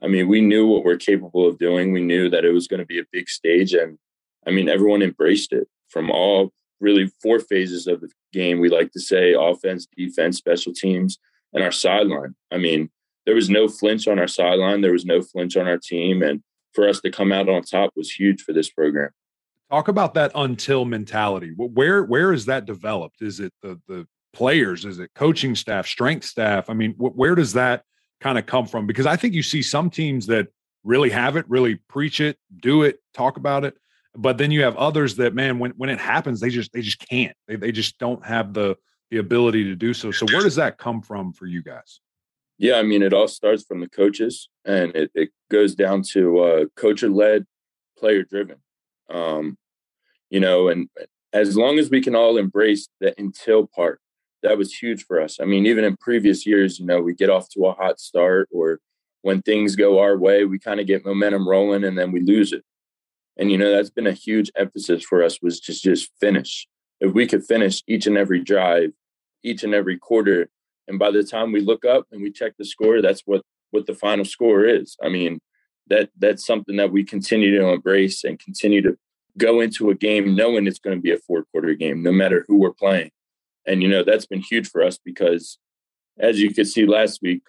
I 0.00 0.06
mean, 0.06 0.28
we 0.28 0.40
knew 0.40 0.68
what 0.68 0.84
we're 0.84 0.96
capable 0.96 1.48
of 1.48 1.58
doing. 1.58 1.92
We 1.92 2.00
knew 2.00 2.30
that 2.30 2.44
it 2.44 2.52
was 2.52 2.68
going 2.68 2.78
to 2.78 2.86
be 2.86 3.00
a 3.00 3.04
big 3.10 3.28
stage, 3.28 3.74
and 3.74 3.98
I 4.46 4.52
mean, 4.52 4.68
everyone 4.68 5.02
embraced 5.02 5.52
it 5.52 5.66
from 5.88 6.10
all 6.10 6.52
really 6.80 7.10
four 7.22 7.40
phases 7.40 7.86
of 7.86 8.00
the 8.00 8.08
game. 8.32 8.60
We 8.60 8.68
like 8.68 8.92
to 8.92 9.00
say 9.00 9.34
offense, 9.34 9.86
defense, 9.96 10.38
special 10.38 10.72
teams, 10.72 11.18
and 11.52 11.62
our 11.62 11.72
sideline. 11.72 12.34
I 12.52 12.58
mean, 12.58 12.90
there 13.26 13.34
was 13.34 13.50
no 13.50 13.68
flinch 13.68 14.08
on 14.08 14.18
our 14.18 14.28
sideline. 14.28 14.80
There 14.80 14.92
was 14.92 15.04
no 15.04 15.22
flinch 15.22 15.56
on 15.56 15.66
our 15.66 15.78
team. 15.78 16.22
And 16.22 16.42
for 16.72 16.88
us 16.88 17.00
to 17.00 17.10
come 17.10 17.32
out 17.32 17.48
on 17.48 17.62
top 17.62 17.92
was 17.96 18.10
huge 18.10 18.42
for 18.42 18.52
this 18.52 18.70
program. 18.70 19.10
Talk 19.70 19.88
about 19.88 20.14
that 20.14 20.32
until 20.34 20.86
mentality. 20.86 21.52
Where 21.56 22.04
where 22.04 22.32
is 22.32 22.46
that 22.46 22.64
developed? 22.64 23.20
Is 23.20 23.38
it 23.38 23.52
the 23.60 23.78
the 23.86 24.06
players? 24.32 24.86
Is 24.86 24.98
it 24.98 25.10
coaching 25.14 25.54
staff, 25.54 25.86
strength 25.86 26.24
staff? 26.24 26.70
I 26.70 26.74
mean, 26.74 26.92
where 26.96 27.34
does 27.34 27.52
that 27.52 27.82
kind 28.20 28.38
of 28.38 28.46
come 28.46 28.66
from? 28.66 28.86
Because 28.86 29.04
I 29.04 29.16
think 29.16 29.34
you 29.34 29.42
see 29.42 29.60
some 29.60 29.90
teams 29.90 30.26
that 30.26 30.48
really 30.84 31.10
have 31.10 31.36
it, 31.36 31.44
really 31.48 31.76
preach 31.88 32.20
it, 32.20 32.38
do 32.62 32.82
it, 32.82 32.98
talk 33.12 33.36
about 33.36 33.64
it. 33.64 33.76
But 34.18 34.36
then 34.36 34.50
you 34.50 34.62
have 34.64 34.76
others 34.76 35.14
that, 35.16 35.32
man, 35.32 35.60
when 35.60 35.70
when 35.72 35.90
it 35.90 36.00
happens, 36.00 36.40
they 36.40 36.50
just 36.50 36.72
they 36.72 36.82
just 36.82 36.98
can't. 37.08 37.36
They 37.46 37.54
they 37.54 37.70
just 37.70 37.98
don't 37.98 38.24
have 38.26 38.52
the 38.52 38.76
the 39.10 39.18
ability 39.18 39.64
to 39.64 39.76
do 39.76 39.94
so. 39.94 40.10
So 40.10 40.26
where 40.26 40.42
does 40.42 40.56
that 40.56 40.76
come 40.76 41.00
from 41.00 41.32
for 41.32 41.46
you 41.46 41.62
guys? 41.62 42.00
Yeah, 42.58 42.74
I 42.74 42.82
mean, 42.82 43.02
it 43.02 43.12
all 43.12 43.28
starts 43.28 43.62
from 43.62 43.78
the 43.78 43.88
coaches, 43.88 44.48
and 44.64 44.94
it, 44.96 45.12
it 45.14 45.30
goes 45.48 45.76
down 45.76 46.02
to 46.14 46.38
uh, 46.40 46.64
coach 46.74 47.04
led, 47.04 47.46
player 47.96 48.24
driven. 48.24 48.56
Um, 49.08 49.56
you 50.30 50.40
know, 50.40 50.68
and 50.68 50.88
as 51.32 51.56
long 51.56 51.78
as 51.78 51.88
we 51.88 52.00
can 52.00 52.16
all 52.16 52.36
embrace 52.36 52.88
the 53.00 53.14
until 53.18 53.68
part, 53.68 54.00
that 54.42 54.58
was 54.58 54.74
huge 54.74 55.04
for 55.04 55.20
us. 55.20 55.38
I 55.40 55.44
mean, 55.44 55.64
even 55.66 55.84
in 55.84 55.96
previous 55.96 56.44
years, 56.44 56.80
you 56.80 56.86
know, 56.86 57.00
we 57.00 57.14
get 57.14 57.30
off 57.30 57.48
to 57.50 57.66
a 57.66 57.72
hot 57.72 58.00
start, 58.00 58.48
or 58.52 58.80
when 59.22 59.42
things 59.42 59.76
go 59.76 60.00
our 60.00 60.18
way, 60.18 60.44
we 60.44 60.58
kind 60.58 60.80
of 60.80 60.88
get 60.88 61.06
momentum 61.06 61.48
rolling, 61.48 61.84
and 61.84 61.96
then 61.96 62.10
we 62.10 62.20
lose 62.20 62.52
it. 62.52 62.64
And 63.38 63.50
you 63.50 63.58
know, 63.58 63.70
that's 63.70 63.90
been 63.90 64.06
a 64.06 64.12
huge 64.12 64.50
emphasis 64.56 65.04
for 65.04 65.22
us 65.22 65.40
was 65.40 65.60
just 65.60 65.82
just 65.82 66.10
finish. 66.20 66.66
If 67.00 67.14
we 67.14 67.26
could 67.26 67.44
finish 67.44 67.82
each 67.86 68.06
and 68.06 68.18
every 68.18 68.42
drive, 68.42 68.90
each 69.44 69.62
and 69.62 69.74
every 69.74 69.96
quarter, 69.96 70.48
and 70.88 70.98
by 70.98 71.10
the 71.10 71.22
time 71.22 71.52
we 71.52 71.60
look 71.60 71.84
up 71.84 72.06
and 72.10 72.22
we 72.22 72.32
check 72.32 72.54
the 72.58 72.64
score, 72.64 73.00
that's 73.00 73.22
what 73.24 73.42
what 73.70 73.86
the 73.86 73.94
final 73.94 74.24
score 74.24 74.64
is. 74.64 74.96
I 75.02 75.08
mean, 75.08 75.38
that 75.88 76.10
that's 76.18 76.44
something 76.44 76.76
that 76.76 76.92
we 76.92 77.04
continue 77.04 77.56
to 77.58 77.68
embrace 77.68 78.24
and 78.24 78.38
continue 78.38 78.82
to 78.82 78.96
go 79.36 79.60
into 79.60 79.90
a 79.90 79.94
game 79.94 80.34
knowing 80.34 80.66
it's 80.66 80.78
going 80.78 80.96
to 80.96 81.02
be 81.02 81.12
a 81.12 81.18
four 81.18 81.44
quarter 81.52 81.74
game, 81.74 82.02
no 82.02 82.12
matter 82.12 82.44
who 82.48 82.56
we're 82.56 82.72
playing. 82.72 83.10
And 83.66 83.82
you 83.82 83.88
know 83.88 84.02
that's 84.02 84.26
been 84.26 84.42
huge 84.42 84.68
for 84.68 84.82
us 84.82 84.98
because, 85.02 85.58
as 86.18 86.40
you 86.40 86.52
could 86.52 86.66
see 86.66 86.86
last 86.86 87.20
week, 87.22 87.42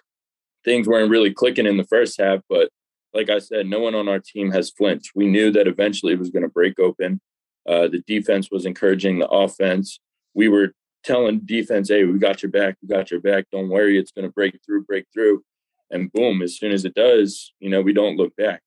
things 0.64 0.86
weren't 0.86 1.10
really 1.10 1.32
clicking 1.32 1.66
in 1.66 1.76
the 1.76 1.84
first 1.84 2.20
half. 2.20 2.40
But 2.48 2.70
like 3.12 3.30
I 3.30 3.38
said, 3.38 3.66
no 3.66 3.80
one 3.80 3.94
on 3.94 4.08
our 4.08 4.20
team 4.20 4.50
has 4.52 4.70
flinched. 4.70 5.12
We 5.14 5.26
knew 5.26 5.50
that 5.52 5.66
eventually 5.66 6.12
it 6.12 6.18
was 6.18 6.30
going 6.30 6.42
to 6.42 6.48
break 6.48 6.78
open. 6.78 7.20
Uh, 7.68 7.88
the 7.88 8.02
defense 8.06 8.50
was 8.50 8.66
encouraging 8.66 9.18
the 9.18 9.28
offense. 9.28 10.00
We 10.34 10.48
were 10.48 10.72
telling 11.04 11.40
defense, 11.44 11.88
hey, 11.88 12.04
we 12.04 12.18
got 12.18 12.42
your 12.42 12.50
back, 12.50 12.76
we 12.82 12.88
got 12.88 13.10
your 13.10 13.20
back. 13.20 13.46
Don't 13.50 13.68
worry, 13.68 13.98
it's 13.98 14.12
going 14.12 14.26
to 14.26 14.32
break 14.32 14.58
through, 14.64 14.84
break 14.84 15.06
through. 15.12 15.42
And 15.90 16.12
boom, 16.12 16.42
as 16.42 16.56
soon 16.56 16.72
as 16.72 16.84
it 16.84 16.94
does, 16.94 17.52
you 17.58 17.68
know, 17.68 17.80
we 17.80 17.92
don't 17.92 18.16
look 18.16 18.34
back. 18.36 18.62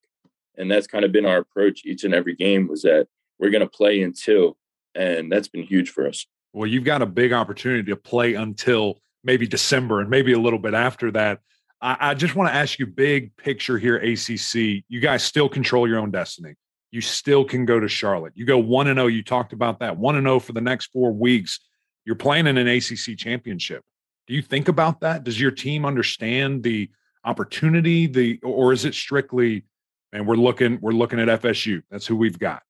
And 0.57 0.69
that's 0.69 0.87
kind 0.87 1.05
of 1.05 1.11
been 1.11 1.25
our 1.25 1.37
approach 1.37 1.85
each 1.85 2.03
and 2.03 2.13
every 2.13 2.35
game 2.35 2.67
was 2.67 2.81
that 2.83 3.07
we're 3.39 3.49
going 3.49 3.61
to 3.61 3.69
play 3.69 4.01
until, 4.01 4.57
and 4.93 5.31
that's 5.31 5.47
been 5.47 5.63
huge 5.63 5.89
for 5.89 6.07
us. 6.07 6.25
Well, 6.51 6.67
you've 6.67 6.83
got 6.83 7.01
a 7.01 7.07
big 7.07 7.33
opportunity 7.33 7.89
to 7.89 7.95
play 7.95 8.35
until 8.35 8.99
maybe 9.23 9.47
December 9.47 10.01
and 10.01 10.09
maybe 10.09 10.33
a 10.33 10.39
little 10.39 10.59
bit 10.59 10.73
after 10.73 11.09
that. 11.11 11.39
I, 11.83 11.97
I 11.99 12.13
just 12.15 12.35
want 12.35 12.49
to 12.49 12.55
ask 12.55 12.79
you 12.79 12.87
big 12.87 13.35
picture 13.37 13.77
here, 13.77 13.97
ACC. 13.97 14.83
You 14.87 14.99
guys 15.01 15.23
still 15.23 15.49
control 15.49 15.87
your 15.87 15.99
own 15.99 16.09
destiny. 16.09 16.55
You 16.91 17.01
still 17.01 17.43
can 17.43 17.65
go 17.65 17.79
to 17.79 17.87
Charlotte. 17.87 18.33
You 18.35 18.45
go 18.45 18.57
1 18.57 18.87
and 18.87 18.97
0. 18.97 19.07
You 19.07 19.23
talked 19.23 19.53
about 19.53 19.79
that 19.79 19.97
1 19.97 20.15
and 20.15 20.25
0 20.25 20.39
for 20.39 20.53
the 20.53 20.61
next 20.61 20.87
four 20.87 21.11
weeks 21.11 21.59
you're 22.05 22.15
playing 22.15 22.47
in 22.47 22.57
an 22.57 22.67
ACC 22.67 23.17
championship. 23.17 23.83
Do 24.27 24.33
you 24.33 24.41
think 24.41 24.67
about 24.67 25.01
that? 25.01 25.23
Does 25.23 25.39
your 25.39 25.51
team 25.51 25.85
understand 25.85 26.63
the 26.63 26.89
opportunity, 27.23 28.07
the 28.07 28.39
or 28.43 28.73
is 28.73 28.85
it 28.85 28.93
strictly, 28.93 29.65
and 30.11 30.27
we're 30.27 30.35
looking 30.35 30.79
we're 30.81 30.91
looking 30.91 31.19
at 31.19 31.41
FSU. 31.41 31.81
That's 31.89 32.05
who 32.05 32.15
we've 32.15 32.39
got. 32.39 32.63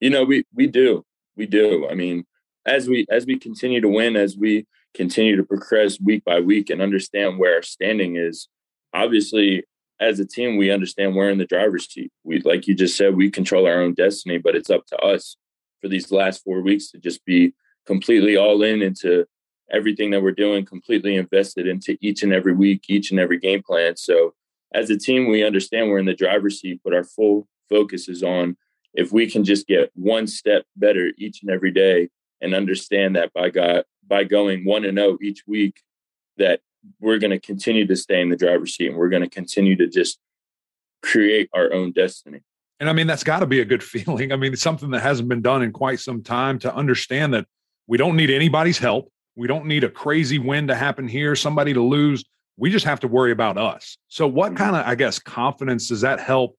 You 0.00 0.10
know, 0.10 0.24
we 0.24 0.44
we 0.54 0.66
do. 0.66 1.04
We 1.36 1.46
do. 1.46 1.88
I 1.88 1.94
mean, 1.94 2.24
as 2.66 2.88
we 2.88 3.06
as 3.10 3.26
we 3.26 3.38
continue 3.38 3.80
to 3.80 3.88
win, 3.88 4.16
as 4.16 4.36
we 4.36 4.66
continue 4.94 5.36
to 5.36 5.44
progress 5.44 6.00
week 6.00 6.24
by 6.24 6.40
week 6.40 6.70
and 6.70 6.80
understand 6.80 7.38
where 7.38 7.56
our 7.56 7.62
standing 7.62 8.16
is, 8.16 8.48
obviously 8.92 9.64
as 10.00 10.18
a 10.18 10.26
team, 10.26 10.56
we 10.56 10.70
understand 10.70 11.14
we're 11.14 11.30
in 11.30 11.38
the 11.38 11.46
driver's 11.46 11.90
seat. 11.92 12.10
We 12.24 12.40
like 12.40 12.66
you 12.66 12.74
just 12.74 12.96
said, 12.96 13.14
we 13.14 13.30
control 13.30 13.66
our 13.66 13.80
own 13.80 13.94
destiny, 13.94 14.38
but 14.38 14.56
it's 14.56 14.70
up 14.70 14.86
to 14.86 14.96
us 14.98 15.36
for 15.80 15.88
these 15.88 16.10
last 16.10 16.42
four 16.42 16.60
weeks 16.62 16.90
to 16.90 16.98
just 16.98 17.24
be 17.24 17.54
completely 17.86 18.36
all 18.36 18.62
in 18.62 18.82
into 18.82 19.26
everything 19.70 20.10
that 20.10 20.22
we're 20.22 20.32
doing, 20.32 20.64
completely 20.64 21.16
invested 21.16 21.66
into 21.66 21.96
each 22.00 22.22
and 22.22 22.32
every 22.32 22.52
week, 22.52 22.84
each 22.88 23.10
and 23.10 23.20
every 23.20 23.38
game 23.38 23.62
plan. 23.62 23.96
So 23.96 24.34
as 24.74 24.90
a 24.90 24.98
team, 24.98 25.28
we 25.28 25.44
understand 25.44 25.88
we're 25.88 25.98
in 25.98 26.06
the 26.06 26.14
driver's 26.14 26.60
seat, 26.60 26.80
but 26.84 26.94
our 26.94 27.04
full 27.04 27.46
focus 27.68 28.08
is 28.08 28.22
on 28.22 28.56
if 28.94 29.12
we 29.12 29.30
can 29.30 29.44
just 29.44 29.66
get 29.66 29.90
one 29.94 30.26
step 30.26 30.64
better 30.76 31.12
each 31.18 31.42
and 31.42 31.50
every 31.50 31.70
day 31.70 32.08
and 32.40 32.54
understand 32.54 33.16
that 33.16 33.32
by 33.32 33.50
God 33.50 33.84
by 34.06 34.24
going 34.24 34.64
one 34.64 34.84
and 34.84 34.98
zero 34.98 35.12
oh 35.12 35.18
each 35.22 35.42
week, 35.46 35.82
that 36.36 36.60
we're 37.00 37.18
going 37.18 37.30
to 37.30 37.40
continue 37.40 37.86
to 37.86 37.96
stay 37.96 38.20
in 38.20 38.28
the 38.28 38.36
driver's 38.36 38.76
seat 38.76 38.88
and 38.88 38.96
we're 38.96 39.08
going 39.08 39.22
to 39.22 39.28
continue 39.28 39.76
to 39.76 39.88
just 39.88 40.18
create 41.02 41.48
our 41.52 41.72
own 41.72 41.92
destiny. 41.92 42.40
And 42.80 42.88
I 42.88 42.92
mean, 42.92 43.06
that's 43.06 43.24
got 43.24 43.40
to 43.40 43.46
be 43.46 43.60
a 43.60 43.64
good 43.64 43.82
feeling. 43.82 44.32
I 44.32 44.36
mean, 44.36 44.56
something 44.56 44.90
that 44.90 45.00
hasn't 45.00 45.28
been 45.28 45.42
done 45.42 45.62
in 45.62 45.72
quite 45.72 46.00
some 46.00 46.22
time 46.22 46.58
to 46.60 46.74
understand 46.74 47.34
that 47.34 47.46
we 47.86 47.98
don't 47.98 48.16
need 48.16 48.30
anybody's 48.30 48.78
help. 48.78 49.10
We 49.36 49.48
don't 49.48 49.66
need 49.66 49.84
a 49.84 49.90
crazy 49.90 50.38
win 50.38 50.68
to 50.68 50.74
happen 50.74 51.08
here, 51.08 51.34
somebody 51.34 51.74
to 51.74 51.82
lose. 51.82 52.24
We 52.56 52.70
just 52.70 52.84
have 52.84 53.00
to 53.00 53.08
worry 53.08 53.32
about 53.32 53.58
us. 53.58 53.98
So, 54.08 54.28
what 54.28 54.48
mm-hmm. 54.48 54.56
kind 54.56 54.76
of, 54.76 54.86
I 54.86 54.94
guess, 54.94 55.18
confidence 55.18 55.88
does 55.88 56.02
that 56.02 56.20
help 56.20 56.56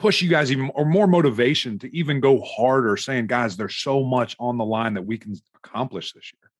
push 0.00 0.22
you 0.22 0.28
guys 0.28 0.50
even, 0.50 0.70
or 0.74 0.84
more 0.84 1.06
motivation 1.06 1.78
to 1.78 1.96
even 1.96 2.18
go 2.18 2.40
harder, 2.40 2.96
saying, 2.96 3.28
guys, 3.28 3.56
there's 3.56 3.76
so 3.76 4.02
much 4.02 4.34
on 4.40 4.58
the 4.58 4.64
line 4.64 4.94
that 4.94 5.06
we 5.06 5.18
can 5.18 5.36
accomplish 5.54 6.12
this 6.12 6.32
year? 6.32 6.50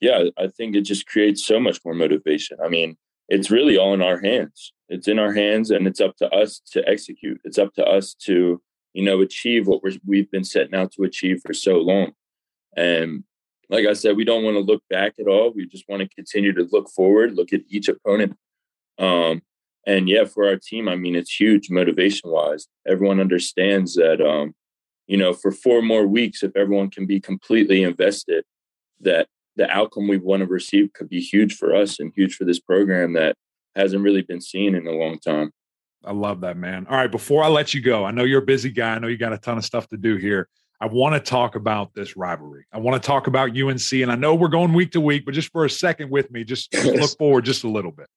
Yeah, 0.00 0.30
I 0.38 0.48
think 0.48 0.74
it 0.74 0.82
just 0.82 1.06
creates 1.06 1.44
so 1.44 1.60
much 1.60 1.80
more 1.84 1.94
motivation. 1.94 2.58
I 2.64 2.68
mean, 2.68 2.96
it's 3.28 3.50
really 3.50 3.76
all 3.76 3.94
in 3.94 4.02
our 4.02 4.20
hands. 4.20 4.72
It's 4.88 5.08
in 5.08 5.18
our 5.18 5.32
hands, 5.32 5.70
and 5.70 5.86
it's 5.86 6.00
up 6.00 6.16
to 6.18 6.30
us 6.30 6.60
to 6.72 6.88
execute. 6.88 7.40
It's 7.44 7.58
up 7.58 7.74
to 7.74 7.84
us 7.84 8.14
to, 8.26 8.62
you 8.92 9.04
know, 9.04 9.20
achieve 9.20 9.66
what 9.66 9.82
we 10.06 10.18
have 10.18 10.30
been 10.30 10.44
setting 10.44 10.74
out 10.74 10.92
to 10.92 11.02
achieve 11.02 11.40
for 11.44 11.52
so 11.52 11.78
long. 11.78 12.12
And 12.76 13.24
like 13.70 13.86
I 13.86 13.94
said, 13.94 14.16
we 14.16 14.24
don't 14.24 14.44
want 14.44 14.56
to 14.56 14.60
look 14.60 14.82
back 14.90 15.14
at 15.18 15.26
all. 15.26 15.52
We 15.52 15.66
just 15.66 15.88
want 15.88 16.02
to 16.02 16.14
continue 16.14 16.52
to 16.52 16.68
look 16.70 16.88
forward, 16.90 17.34
look 17.34 17.52
at 17.52 17.62
each 17.68 17.88
opponent. 17.88 18.36
Um, 18.98 19.42
and 19.86 20.08
yeah, 20.08 20.24
for 20.24 20.46
our 20.46 20.56
team, 20.56 20.88
I 20.88 20.96
mean, 20.96 21.14
it's 21.14 21.38
huge 21.38 21.70
motivation 21.70 22.30
wise. 22.30 22.66
Everyone 22.86 23.20
understands 23.20 23.94
that, 23.94 24.20
um, 24.20 24.54
you 25.06 25.16
know, 25.16 25.32
for 25.32 25.52
four 25.52 25.82
more 25.82 26.06
weeks, 26.06 26.42
if 26.42 26.56
everyone 26.56 26.90
can 26.90 27.06
be 27.06 27.20
completely 27.20 27.82
invested, 27.82 28.44
that 29.00 29.28
the 29.56 29.70
outcome 29.70 30.08
we 30.08 30.16
want 30.16 30.40
to 30.40 30.46
receive 30.46 30.92
could 30.94 31.08
be 31.08 31.20
huge 31.20 31.56
for 31.56 31.74
us 31.74 32.00
and 32.00 32.12
huge 32.14 32.34
for 32.34 32.44
this 32.44 32.60
program 32.60 33.12
that 33.12 33.36
hasn't 33.76 34.02
really 34.02 34.22
been 34.22 34.40
seen 34.40 34.74
in 34.74 34.86
a 34.86 34.92
long 34.92 35.18
time. 35.18 35.52
I 36.04 36.12
love 36.12 36.40
that, 36.42 36.56
man. 36.56 36.86
All 36.88 36.96
right, 36.96 37.10
before 37.10 37.42
I 37.42 37.48
let 37.48 37.72
you 37.72 37.80
go, 37.80 38.04
I 38.04 38.10
know 38.10 38.24
you're 38.24 38.42
a 38.42 38.46
busy 38.46 38.70
guy. 38.70 38.94
I 38.94 38.98
know 38.98 39.08
you 39.08 39.16
got 39.16 39.32
a 39.32 39.38
ton 39.38 39.58
of 39.58 39.64
stuff 39.64 39.88
to 39.88 39.96
do 39.96 40.16
here. 40.16 40.48
I 40.80 40.86
want 40.86 41.14
to 41.14 41.20
talk 41.20 41.54
about 41.54 41.94
this 41.94 42.16
rivalry. 42.16 42.66
I 42.72 42.78
want 42.78 43.00
to 43.00 43.06
talk 43.06 43.26
about 43.26 43.56
UNC, 43.56 43.92
and 43.92 44.12
I 44.12 44.16
know 44.16 44.34
we're 44.34 44.48
going 44.48 44.74
week 44.74 44.92
to 44.92 45.00
week, 45.00 45.24
but 45.24 45.32
just 45.32 45.50
for 45.50 45.64
a 45.64 45.70
second 45.70 46.10
with 46.10 46.30
me, 46.30 46.44
just, 46.44 46.72
just 46.72 46.84
look 47.00 47.16
forward 47.16 47.44
just 47.44 47.64
a 47.64 47.68
little 47.68 47.92
bit. 47.92 48.08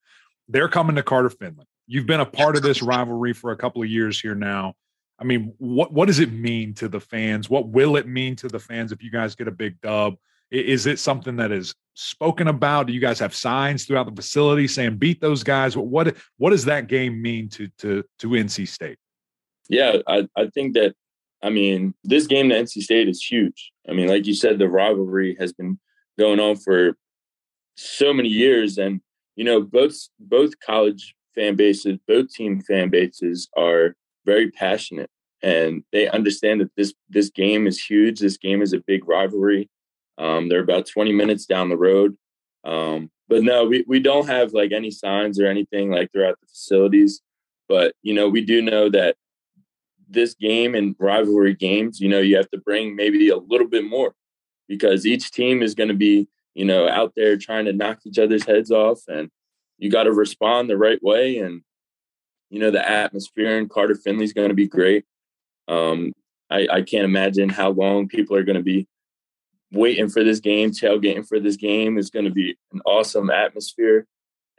They're 0.50 0.70
coming 0.70 0.96
to 0.96 1.04
Carter 1.04 1.30
Finley. 1.30 1.66
You've 1.88 2.06
been 2.06 2.20
a 2.20 2.26
part 2.26 2.56
of 2.56 2.62
this 2.62 2.82
rivalry 2.82 3.34
for 3.34 3.52
a 3.52 3.58
couple 3.58 3.82
of 3.82 3.90
years 3.90 4.20
here 4.20 4.36
now. 4.36 4.74
I 5.20 5.24
mean, 5.24 5.54
what 5.58 5.92
what 5.92 6.08
does 6.08 6.20
it 6.20 6.32
mean 6.32 6.74
to 6.76 6.88
the 6.88 7.00
fans? 7.00 7.50
What 7.50 7.70
will 7.70 7.96
it 7.96 8.08
mean 8.08 8.36
to 8.38 8.48
the 8.48 8.60
fans 8.60 8.92
if 8.92 9.02
you 9.02 9.10
guys 9.10 9.36
get 9.36 9.48
a 9.48 9.52
big 9.52 9.80
dub? 9.82 10.16
Is 10.52 10.86
it 10.86 11.00
something 11.00 11.38
that 11.38 11.52
is 11.52 11.74
spoken 11.96 12.48
about? 12.48 12.88
Do 12.88 12.94
you 12.94 13.02
guys 13.02 13.20
have 13.20 13.36
signs 13.36 13.86
throughout 13.86 14.06
the 14.06 14.22
facility 14.22 14.68
saying 14.68 14.98
beat 14.98 15.20
those 15.20 15.44
guys? 15.44 15.76
What 15.76 15.88
what, 15.88 16.16
what 16.38 16.52
does 16.52 16.66
that 16.66 16.88
game 16.88 17.22
mean 17.22 17.50
to 17.50 17.68
to 17.80 18.04
to 18.20 18.28
NC 18.30 18.68
State? 18.68 18.98
Yeah, 19.70 19.98
I, 20.08 20.28
I 20.36 20.48
think 20.48 20.76
that 20.76 20.96
I 21.42 21.50
mean, 21.50 21.94
this 22.04 22.28
game 22.28 22.50
to 22.50 22.56
NC 22.56 22.82
State 22.82 23.08
is 23.08 23.24
huge. 23.24 23.72
I 23.90 23.94
mean, 23.94 24.08
like 24.08 24.26
you 24.26 24.34
said, 24.34 24.60
the 24.60 24.70
rivalry 24.70 25.36
has 25.40 25.54
been 25.54 25.80
going 26.18 26.40
on 26.40 26.56
for 26.56 26.98
so 27.76 28.14
many 28.14 28.30
years, 28.30 28.78
and 28.78 29.02
you 29.38 29.46
know, 29.46 29.62
both 29.62 29.96
both 30.20 30.60
college 30.60 31.16
fan 31.36 31.56
bases, 31.56 31.98
both 32.08 32.34
team 32.34 32.60
fan 32.60 32.90
bases 32.90 33.48
are 33.56 33.96
very 34.26 34.52
passionate, 34.52 35.10
and 35.42 35.84
they 35.94 36.10
understand 36.10 36.60
that 36.60 36.72
this 36.76 36.94
this 37.08 37.30
game 37.30 37.68
is 37.68 37.82
huge. 37.82 38.20
This 38.20 38.38
game 38.38 38.62
is 38.62 38.74
a 38.74 38.84
big 38.86 39.08
rivalry. 39.08 39.70
Um, 40.18 40.50
they're 40.50 40.64
about 40.64 40.88
20 40.88 41.12
minutes 41.14 41.46
down 41.46 41.70
the 41.70 41.78
road. 41.78 42.18
Um, 42.64 43.12
but 43.30 43.44
no, 43.44 43.66
we, 43.66 43.86
we 43.88 44.00
don't 44.00 44.28
have 44.28 44.54
like 44.54 44.72
any 44.72 44.90
signs 44.90 45.40
or 45.40 45.46
anything 45.46 45.92
like 45.92 46.12
throughout 46.12 46.40
the 46.42 46.48
facilities. 46.48 47.22
But 47.70 47.94
you 48.02 48.16
know, 48.16 48.28
we 48.28 48.42
do 48.42 48.62
know 48.62 48.90
that 48.90 49.16
this 50.10 50.34
game 50.34 50.74
and 50.74 50.96
rivalry 50.98 51.54
games, 51.54 52.00
you 52.00 52.10
know, 52.10 52.20
you 52.20 52.38
have 52.38 52.50
to 52.50 52.58
bring 52.58 52.96
maybe 52.96 53.30
a 53.30 53.38
little 53.38 53.68
bit 53.68 53.84
more 53.84 54.16
because 54.68 55.06
each 55.06 55.32
team 55.32 55.62
is 55.62 55.76
going 55.76 55.90
to 55.90 55.94
be, 55.94 56.28
you 56.58 56.66
know, 56.66 56.90
out 56.90 57.14
there 57.16 57.38
trying 57.38 57.66
to 57.66 57.74
knock 57.74 58.00
each 58.04 58.18
other's 58.18 58.44
heads 58.44 58.72
off 58.72 59.02
and 59.08 59.30
you 59.78 59.92
got 59.92 60.04
to 60.04 60.12
respond 60.12 60.68
the 60.68 60.78
right 60.78 61.02
way. 61.04 61.38
And 61.38 61.62
you 62.50 62.60
know, 62.60 62.72
the 62.72 62.90
atmosphere 62.90 63.60
in 63.60 63.70
Carter 63.70 63.94
Finley's 63.94 64.34
going 64.34 64.50
to 64.50 64.56
be 64.56 64.68
great. 64.68 65.06
Um, 65.68 66.14
I, 66.50 66.68
I 66.72 66.82
can't 66.82 67.06
imagine 67.06 67.50
how 67.50 67.70
long 67.70 68.08
people 68.08 68.36
are 68.36 68.44
going 68.44 68.58
to 68.58 68.64
be 68.64 68.88
waiting 69.72 70.10
for 70.10 70.24
this 70.24 70.40
game, 70.40 70.72
tailgating 70.72 71.28
for 71.28 71.40
this 71.40 71.58
game. 71.58 72.00
It's 72.00 72.10
going 72.10 72.26
to 72.26 72.32
be 72.32 72.58
an 72.72 72.82
awesome 72.86 73.30
atmosphere. 73.30 74.08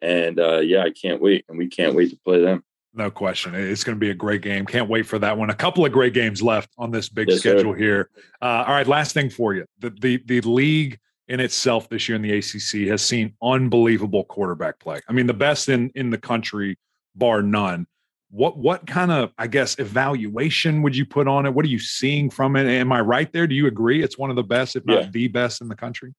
And 0.01 0.39
uh, 0.39 0.59
yeah, 0.59 0.85
I 0.85 0.91
can't 0.91 1.21
wait. 1.21 1.47
And 1.49 1.59
we 1.59 1.67
can't 1.67 1.97
wait 1.97 2.11
to 2.11 2.19
play 2.25 2.41
them. 2.41 2.63
No 2.95 3.11
question. 3.11 3.57
It's 3.57 3.83
going 3.83 3.97
to 3.97 4.01
be 4.01 4.11
a 4.11 4.15
great 4.15 4.43
game. 4.43 4.67
Can't 4.67 4.89
wait 4.89 5.07
for 5.07 5.19
that 5.19 5.37
one. 5.37 5.51
A 5.51 5.55
couple 5.55 5.85
of 5.85 5.91
great 5.91 6.15
games 6.15 6.43
left 6.43 6.71
on 6.79 6.93
this 6.93 7.09
big 7.09 7.29
yes, 7.29 7.41
schedule 7.41 7.73
sir. 7.73 7.79
here. 7.79 8.11
Uh, 8.41 8.65
all 8.69 8.75
right, 8.75 8.87
last 8.87 9.15
thing 9.15 9.31
for 9.31 9.55
you. 9.55 9.65
The, 9.81 9.91
the 9.91 10.23
the 10.27 10.41
league 10.43 10.99
in 11.29 11.41
itself 11.41 11.88
this 11.88 12.09
year 12.09 12.17
in 12.17 12.23
the 12.23 12.33
ACC 12.38 12.88
has 12.88 13.03
seen 13.03 13.35
unbelievable 13.43 14.25
quarterback 14.25 14.79
play. 14.79 15.01
I 15.09 15.12
mean, 15.12 15.27
the 15.27 15.35
best 15.35 15.69
in 15.69 15.91
in 15.95 16.11
the 16.11 16.19
country, 16.19 16.79
bar 17.14 17.43
none. 17.43 17.87
What 18.31 18.59
what 18.59 18.87
kind 18.87 19.11
of 19.11 19.33
I 19.38 19.47
guess 19.47 19.79
evaluation 19.79 20.83
would 20.83 20.97
you 20.97 21.07
put 21.07 21.29
on 21.29 21.47
it? 21.47 21.55
What 21.55 21.64
are 21.64 21.69
you 21.69 21.79
seeing 21.79 22.31
from 22.31 22.57
it? 22.57 22.67
Am 22.67 22.93
I 22.93 23.01
right 23.01 23.31
there? 23.33 23.47
Do 23.47 23.55
you 23.55 23.67
agree 23.67 24.03
it's 24.03 24.19
one 24.19 24.31
of 24.31 24.37
the 24.37 24.43
best, 24.43 24.77
if 24.77 24.85
not 24.87 25.03
yeah. 25.03 25.11
the 25.11 25.29
best, 25.29 25.61
in 25.61 25.69
the 25.69 25.77
country? 25.77 26.14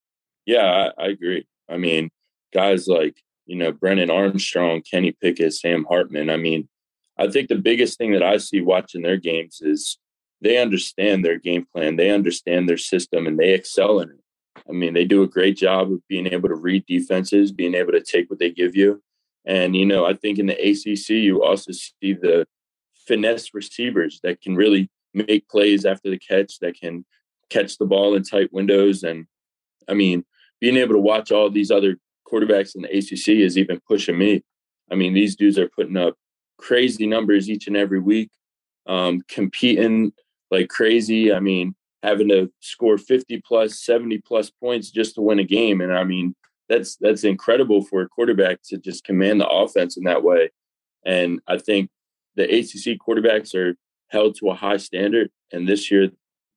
Yeah, 0.45 0.91
I, 0.97 1.03
I 1.03 1.07
agree. 1.07 1.47
I 1.67 1.77
mean, 1.77 2.09
guys 2.53 2.87
like 2.87 3.21
you 3.45 3.55
know 3.55 3.71
Brennan 3.71 4.11
Armstrong, 4.11 4.81
Kenny 4.81 5.11
Pickett, 5.11 5.53
Sam 5.53 5.85
Hartman. 5.85 6.29
I 6.29 6.37
mean, 6.37 6.67
I 7.17 7.29
think 7.29 7.49
the 7.49 7.55
biggest 7.55 7.97
thing 7.97 8.11
that 8.13 8.23
I 8.23 8.37
see 8.37 8.61
watching 8.61 9.01
their 9.01 9.17
games 9.17 9.59
is 9.61 9.97
they 10.41 10.57
understand 10.57 11.25
their 11.25 11.37
game 11.37 11.65
plan, 11.73 11.95
they 11.95 12.11
understand 12.11 12.69
their 12.69 12.77
system, 12.77 13.27
and 13.27 13.37
they 13.37 13.53
excel 13.53 13.99
in 13.99 14.09
it. 14.09 14.18
I 14.67 14.71
mean, 14.71 14.93
they 14.93 15.05
do 15.05 15.23
a 15.23 15.27
great 15.27 15.57
job 15.57 15.91
of 15.91 16.05
being 16.07 16.27
able 16.27 16.49
to 16.49 16.55
read 16.55 16.85
defenses, 16.85 17.51
being 17.51 17.75
able 17.75 17.91
to 17.91 18.01
take 18.01 18.29
what 18.29 18.39
they 18.39 18.51
give 18.51 18.75
you. 18.75 19.01
And, 19.45 19.75
you 19.75 19.85
know, 19.85 20.05
I 20.05 20.13
think 20.13 20.37
in 20.37 20.47
the 20.47 20.53
ACC, 20.53 21.09
you 21.09 21.43
also 21.43 21.71
see 21.71 22.13
the 22.13 22.47
finesse 23.07 23.53
receivers 23.53 24.19
that 24.23 24.41
can 24.41 24.55
really 24.55 24.89
make 25.13 25.47
plays 25.49 25.85
after 25.85 26.09
the 26.09 26.19
catch, 26.19 26.59
that 26.59 26.79
can 26.79 27.05
catch 27.49 27.77
the 27.77 27.85
ball 27.85 28.15
in 28.15 28.23
tight 28.23 28.53
windows. 28.53 29.03
And 29.03 29.25
I 29.87 29.93
mean, 29.93 30.23
being 30.59 30.77
able 30.77 30.93
to 30.93 30.99
watch 30.99 31.31
all 31.31 31.49
these 31.49 31.71
other 31.71 31.97
quarterbacks 32.31 32.75
in 32.75 32.83
the 32.83 32.95
ACC 32.95 33.39
is 33.39 33.57
even 33.57 33.81
pushing 33.87 34.17
me. 34.17 34.43
I 34.91 34.95
mean, 34.95 35.13
these 35.13 35.35
dudes 35.35 35.57
are 35.57 35.69
putting 35.69 35.97
up 35.97 36.15
crazy 36.57 37.07
numbers 37.07 37.49
each 37.49 37.67
and 37.67 37.77
every 37.77 37.99
week, 37.99 38.29
um, 38.87 39.21
competing 39.27 40.11
like 40.51 40.69
crazy. 40.69 41.33
I 41.33 41.39
mean, 41.39 41.75
having 42.03 42.29
to 42.29 42.51
score 42.59 42.97
50 42.97 43.41
plus 43.45 43.79
70 43.79 44.19
plus 44.19 44.49
points 44.49 44.89
just 44.89 45.15
to 45.15 45.21
win 45.21 45.39
a 45.39 45.43
game 45.43 45.81
and 45.81 45.93
i 45.93 46.03
mean 46.03 46.35
that's 46.67 46.95
that's 46.97 47.23
incredible 47.23 47.83
for 47.83 48.01
a 48.01 48.09
quarterback 48.09 48.59
to 48.63 48.77
just 48.77 49.03
command 49.03 49.39
the 49.39 49.47
offense 49.47 49.97
in 49.97 50.03
that 50.03 50.23
way 50.23 50.49
and 51.05 51.39
i 51.47 51.57
think 51.57 51.89
the 52.35 52.43
acc 52.43 52.97
quarterbacks 53.05 53.53
are 53.55 53.75
held 54.07 54.35
to 54.37 54.49
a 54.49 54.55
high 54.55 54.77
standard 54.77 55.29
and 55.51 55.67
this 55.67 55.91
year 55.91 56.09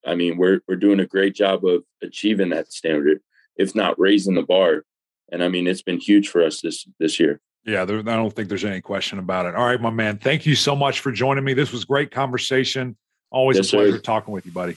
i 0.06 0.14
mean 0.14 0.36
we're 0.36 0.60
we're 0.68 0.76
doing 0.76 1.00
a 1.00 1.06
great 1.06 1.34
job 1.34 1.64
of 1.64 1.82
achieving 2.02 2.50
that 2.50 2.72
standard 2.72 3.20
if 3.56 3.74
not 3.74 3.98
raising 3.98 4.34
the 4.34 4.42
bar 4.42 4.84
and 5.30 5.42
i 5.42 5.48
mean 5.48 5.66
it's 5.66 5.82
been 5.82 6.00
huge 6.00 6.28
for 6.28 6.42
us 6.42 6.60
this 6.60 6.86
this 6.98 7.18
year 7.18 7.40
yeah, 7.64 7.84
there, 7.84 7.98
I 7.98 8.02
don't 8.02 8.32
think 8.32 8.48
there's 8.48 8.64
any 8.64 8.80
question 8.80 9.20
about 9.20 9.46
it. 9.46 9.54
All 9.54 9.64
right, 9.64 9.80
my 9.80 9.90
man. 9.90 10.18
Thank 10.18 10.46
you 10.46 10.56
so 10.56 10.74
much 10.74 10.98
for 10.98 11.12
joining 11.12 11.44
me. 11.44 11.54
This 11.54 11.70
was 11.70 11.84
great 11.84 12.10
conversation. 12.10 12.96
Always 13.30 13.56
yes, 13.56 13.68
a 13.68 13.76
pleasure 13.76 13.92
sir. 13.92 13.98
talking 14.00 14.34
with 14.34 14.46
you, 14.46 14.50
buddy. 14.52 14.76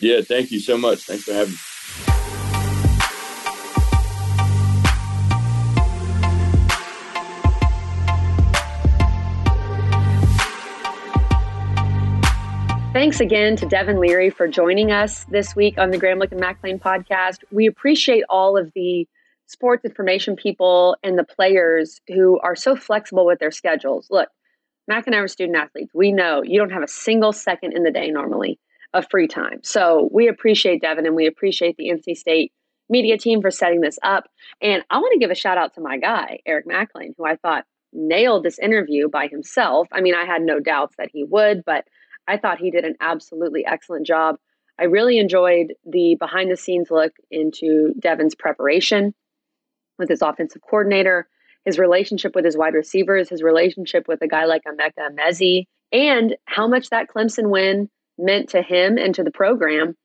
Yeah, 0.00 0.20
thank 0.20 0.52
you 0.52 0.60
so 0.60 0.78
much. 0.78 1.00
Thanks 1.00 1.24
for 1.24 1.32
having 1.32 1.52
me. 1.52 1.58
Thanks 12.92 13.20
again 13.20 13.54
to 13.56 13.66
Devin 13.66 14.00
Leary 14.00 14.30
for 14.30 14.48
joining 14.48 14.90
us 14.90 15.24
this 15.26 15.54
week 15.54 15.78
on 15.78 15.90
the 15.90 15.98
Gramlich 15.98 16.32
and 16.32 16.40
Mac 16.40 16.58
Lain 16.64 16.80
podcast. 16.80 17.44
We 17.52 17.66
appreciate 17.66 18.24
all 18.28 18.56
of 18.56 18.72
the 18.74 19.06
sports 19.46 19.84
information 19.84 20.36
people 20.36 20.96
and 21.02 21.18
the 21.18 21.24
players 21.24 22.00
who 22.08 22.40
are 22.40 22.56
so 22.56 22.74
flexible 22.74 23.24
with 23.24 23.38
their 23.38 23.50
schedules. 23.50 24.08
Look, 24.10 24.28
Mac 24.88 25.06
and 25.06 25.14
I 25.14 25.18
are 25.18 25.28
student 25.28 25.56
athletes. 25.58 25.92
We 25.94 26.12
know 26.12 26.42
you 26.42 26.58
don't 26.58 26.72
have 26.72 26.82
a 26.82 26.88
single 26.88 27.32
second 27.32 27.72
in 27.72 27.84
the 27.84 27.92
day 27.92 28.10
normally 28.10 28.58
of 28.94 29.06
free 29.10 29.28
time. 29.28 29.60
So 29.62 30.08
we 30.12 30.28
appreciate 30.28 30.80
Devin 30.80 31.06
and 31.06 31.14
we 31.14 31.26
appreciate 31.26 31.76
the 31.76 31.90
NC 31.90 32.16
State 32.16 32.52
media 32.88 33.18
team 33.18 33.42
for 33.42 33.50
setting 33.50 33.80
this 33.80 33.98
up. 34.02 34.24
And 34.62 34.82
I 34.90 34.98
want 34.98 35.12
to 35.12 35.18
give 35.18 35.30
a 35.30 35.34
shout 35.34 35.58
out 35.58 35.74
to 35.74 35.80
my 35.80 35.98
guy, 35.98 36.40
Eric 36.46 36.66
Mac 36.66 36.88
Lain, 36.94 37.14
who 37.16 37.26
I 37.26 37.36
thought 37.36 37.64
nailed 37.92 38.44
this 38.44 38.58
interview 38.58 39.08
by 39.08 39.26
himself. 39.26 39.88
I 39.92 40.00
mean, 40.00 40.14
I 40.14 40.24
had 40.24 40.42
no 40.42 40.60
doubts 40.60 40.94
that 40.98 41.10
he 41.12 41.24
would, 41.24 41.64
but 41.64 41.84
I 42.26 42.36
thought 42.36 42.58
he 42.58 42.70
did 42.70 42.84
an 42.84 42.96
absolutely 43.00 43.64
excellent 43.66 44.06
job. 44.06 44.36
I 44.78 44.84
really 44.84 45.18
enjoyed 45.18 45.74
the 45.84 46.16
behind 46.18 46.50
the 46.50 46.56
scenes 46.56 46.90
look 46.90 47.12
into 47.30 47.94
Devin's 47.98 48.34
preparation 48.34 49.14
with 49.98 50.08
his 50.08 50.22
offensive 50.22 50.62
coordinator, 50.62 51.28
his 51.64 51.78
relationship 51.78 52.34
with 52.34 52.44
his 52.44 52.56
wide 52.56 52.74
receivers, 52.74 53.28
his 53.28 53.42
relationship 53.42 54.06
with 54.06 54.22
a 54.22 54.28
guy 54.28 54.44
like 54.44 54.62
Emeka 54.64 55.10
Emezie, 55.10 55.64
and 55.90 56.36
how 56.44 56.68
much 56.68 56.90
that 56.90 57.08
Clemson 57.08 57.50
win 57.50 57.88
meant 58.18 58.50
to 58.50 58.62
him 58.62 58.98
and 58.98 59.14
to 59.14 59.22
the 59.22 59.30
program. 59.30 59.96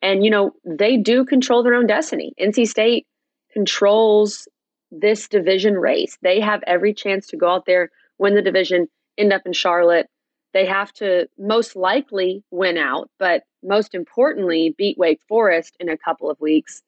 And, 0.00 0.24
you 0.24 0.30
know, 0.30 0.52
they 0.64 0.96
do 0.96 1.24
control 1.24 1.62
their 1.62 1.74
own 1.74 1.86
destiny. 1.86 2.32
NC 2.40 2.66
State 2.66 3.06
controls 3.52 4.48
this 4.90 5.28
division 5.28 5.74
race. 5.74 6.18
They 6.22 6.40
have 6.40 6.62
every 6.66 6.92
chance 6.92 7.28
to 7.28 7.36
go 7.36 7.48
out 7.48 7.64
there, 7.66 7.90
win 8.18 8.34
the 8.34 8.42
division, 8.42 8.88
end 9.16 9.32
up 9.32 9.42
in 9.46 9.52
Charlotte. 9.52 10.08
They 10.52 10.66
have 10.66 10.92
to 10.94 11.28
most 11.38 11.76
likely 11.76 12.44
win 12.50 12.76
out, 12.76 13.10
but 13.18 13.44
most 13.62 13.94
importantly, 13.94 14.74
beat 14.76 14.98
Wake 14.98 15.20
Forest 15.28 15.76
in 15.80 15.88
a 15.88 15.96
couple 15.96 16.30
of 16.30 16.40
weeks. 16.40 16.82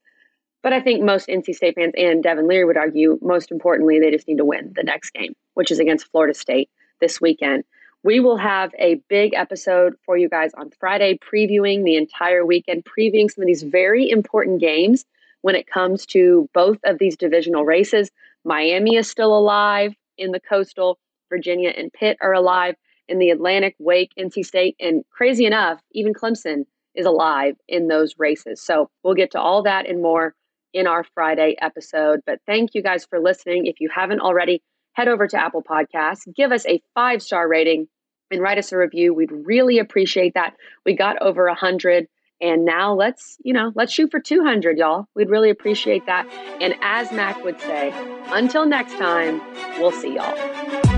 But 0.62 0.72
I 0.72 0.80
think 0.80 1.02
most 1.02 1.28
NC 1.28 1.54
State 1.54 1.76
fans 1.76 1.92
and 1.96 2.22
Devin 2.22 2.48
Leary 2.48 2.64
would 2.64 2.76
argue, 2.76 3.18
most 3.22 3.50
importantly, 3.50 4.00
they 4.00 4.10
just 4.10 4.26
need 4.26 4.38
to 4.38 4.44
win 4.44 4.72
the 4.74 4.82
next 4.82 5.10
game, 5.12 5.34
which 5.54 5.70
is 5.70 5.78
against 5.78 6.10
Florida 6.10 6.34
State 6.34 6.68
this 7.00 7.20
weekend. 7.20 7.64
We 8.04 8.20
will 8.20 8.36
have 8.36 8.70
a 8.78 9.00
big 9.08 9.32
episode 9.32 9.94
for 10.04 10.18
you 10.18 10.28
guys 10.28 10.52
on 10.52 10.70
Friday, 10.78 11.18
previewing 11.18 11.84
the 11.84 11.96
entire 11.96 12.44
weekend, 12.44 12.84
previewing 12.84 13.30
some 13.30 13.40
of 13.42 13.46
these 13.46 13.62
very 13.62 14.10
important 14.10 14.60
games 14.60 15.06
when 15.40 15.54
it 15.54 15.66
comes 15.66 16.04
to 16.08 16.46
both 16.52 16.76
of 16.84 16.98
these 16.98 17.16
divisional 17.16 17.64
races. 17.64 18.10
Miami 18.44 18.96
is 18.96 19.08
still 19.08 19.34
alive 19.34 19.94
in 20.18 20.32
the 20.32 20.40
coastal, 20.40 20.98
Virginia 21.30 21.70
and 21.70 21.90
Pitt 21.94 22.18
are 22.20 22.34
alive 22.34 22.74
in 23.08 23.18
the 23.18 23.30
Atlantic, 23.30 23.74
Wake, 23.78 24.12
NC 24.18 24.44
State, 24.44 24.76
and 24.78 25.02
crazy 25.10 25.46
enough, 25.46 25.80
even 25.92 26.12
Clemson 26.12 26.66
is 26.94 27.06
alive 27.06 27.56
in 27.68 27.88
those 27.88 28.16
races. 28.18 28.60
So 28.60 28.90
we'll 29.02 29.14
get 29.14 29.30
to 29.30 29.40
all 29.40 29.62
that 29.62 29.88
and 29.88 30.02
more 30.02 30.34
in 30.74 30.86
our 30.86 31.04
Friday 31.14 31.56
episode. 31.58 32.20
But 32.26 32.40
thank 32.46 32.74
you 32.74 32.82
guys 32.82 33.06
for 33.06 33.18
listening. 33.18 33.64
If 33.64 33.80
you 33.80 33.88
haven't 33.88 34.20
already, 34.20 34.62
head 34.92 35.08
over 35.08 35.26
to 35.26 35.40
Apple 35.40 35.62
Podcasts, 35.62 36.28
give 36.36 36.52
us 36.52 36.66
a 36.66 36.82
five 36.94 37.22
star 37.22 37.48
rating 37.48 37.88
and 38.34 38.42
write 38.42 38.58
us 38.58 38.72
a 38.72 38.76
review. 38.76 39.14
We'd 39.14 39.32
really 39.32 39.78
appreciate 39.78 40.34
that. 40.34 40.54
We 40.84 40.94
got 40.94 41.20
over 41.22 41.46
a 41.46 41.54
hundred 41.54 42.08
and 42.40 42.64
now 42.64 42.92
let's, 42.92 43.38
you 43.42 43.52
know, 43.54 43.72
let's 43.74 43.92
shoot 43.92 44.10
for 44.10 44.20
200, 44.20 44.76
y'all. 44.76 45.08
We'd 45.14 45.30
really 45.30 45.50
appreciate 45.50 46.04
that. 46.06 46.28
And 46.60 46.74
as 46.82 47.10
Mac 47.12 47.42
would 47.44 47.60
say, 47.60 47.92
until 48.26 48.66
next 48.66 48.98
time, 48.98 49.40
we'll 49.78 49.92
see 49.92 50.14
y'all. 50.14 50.93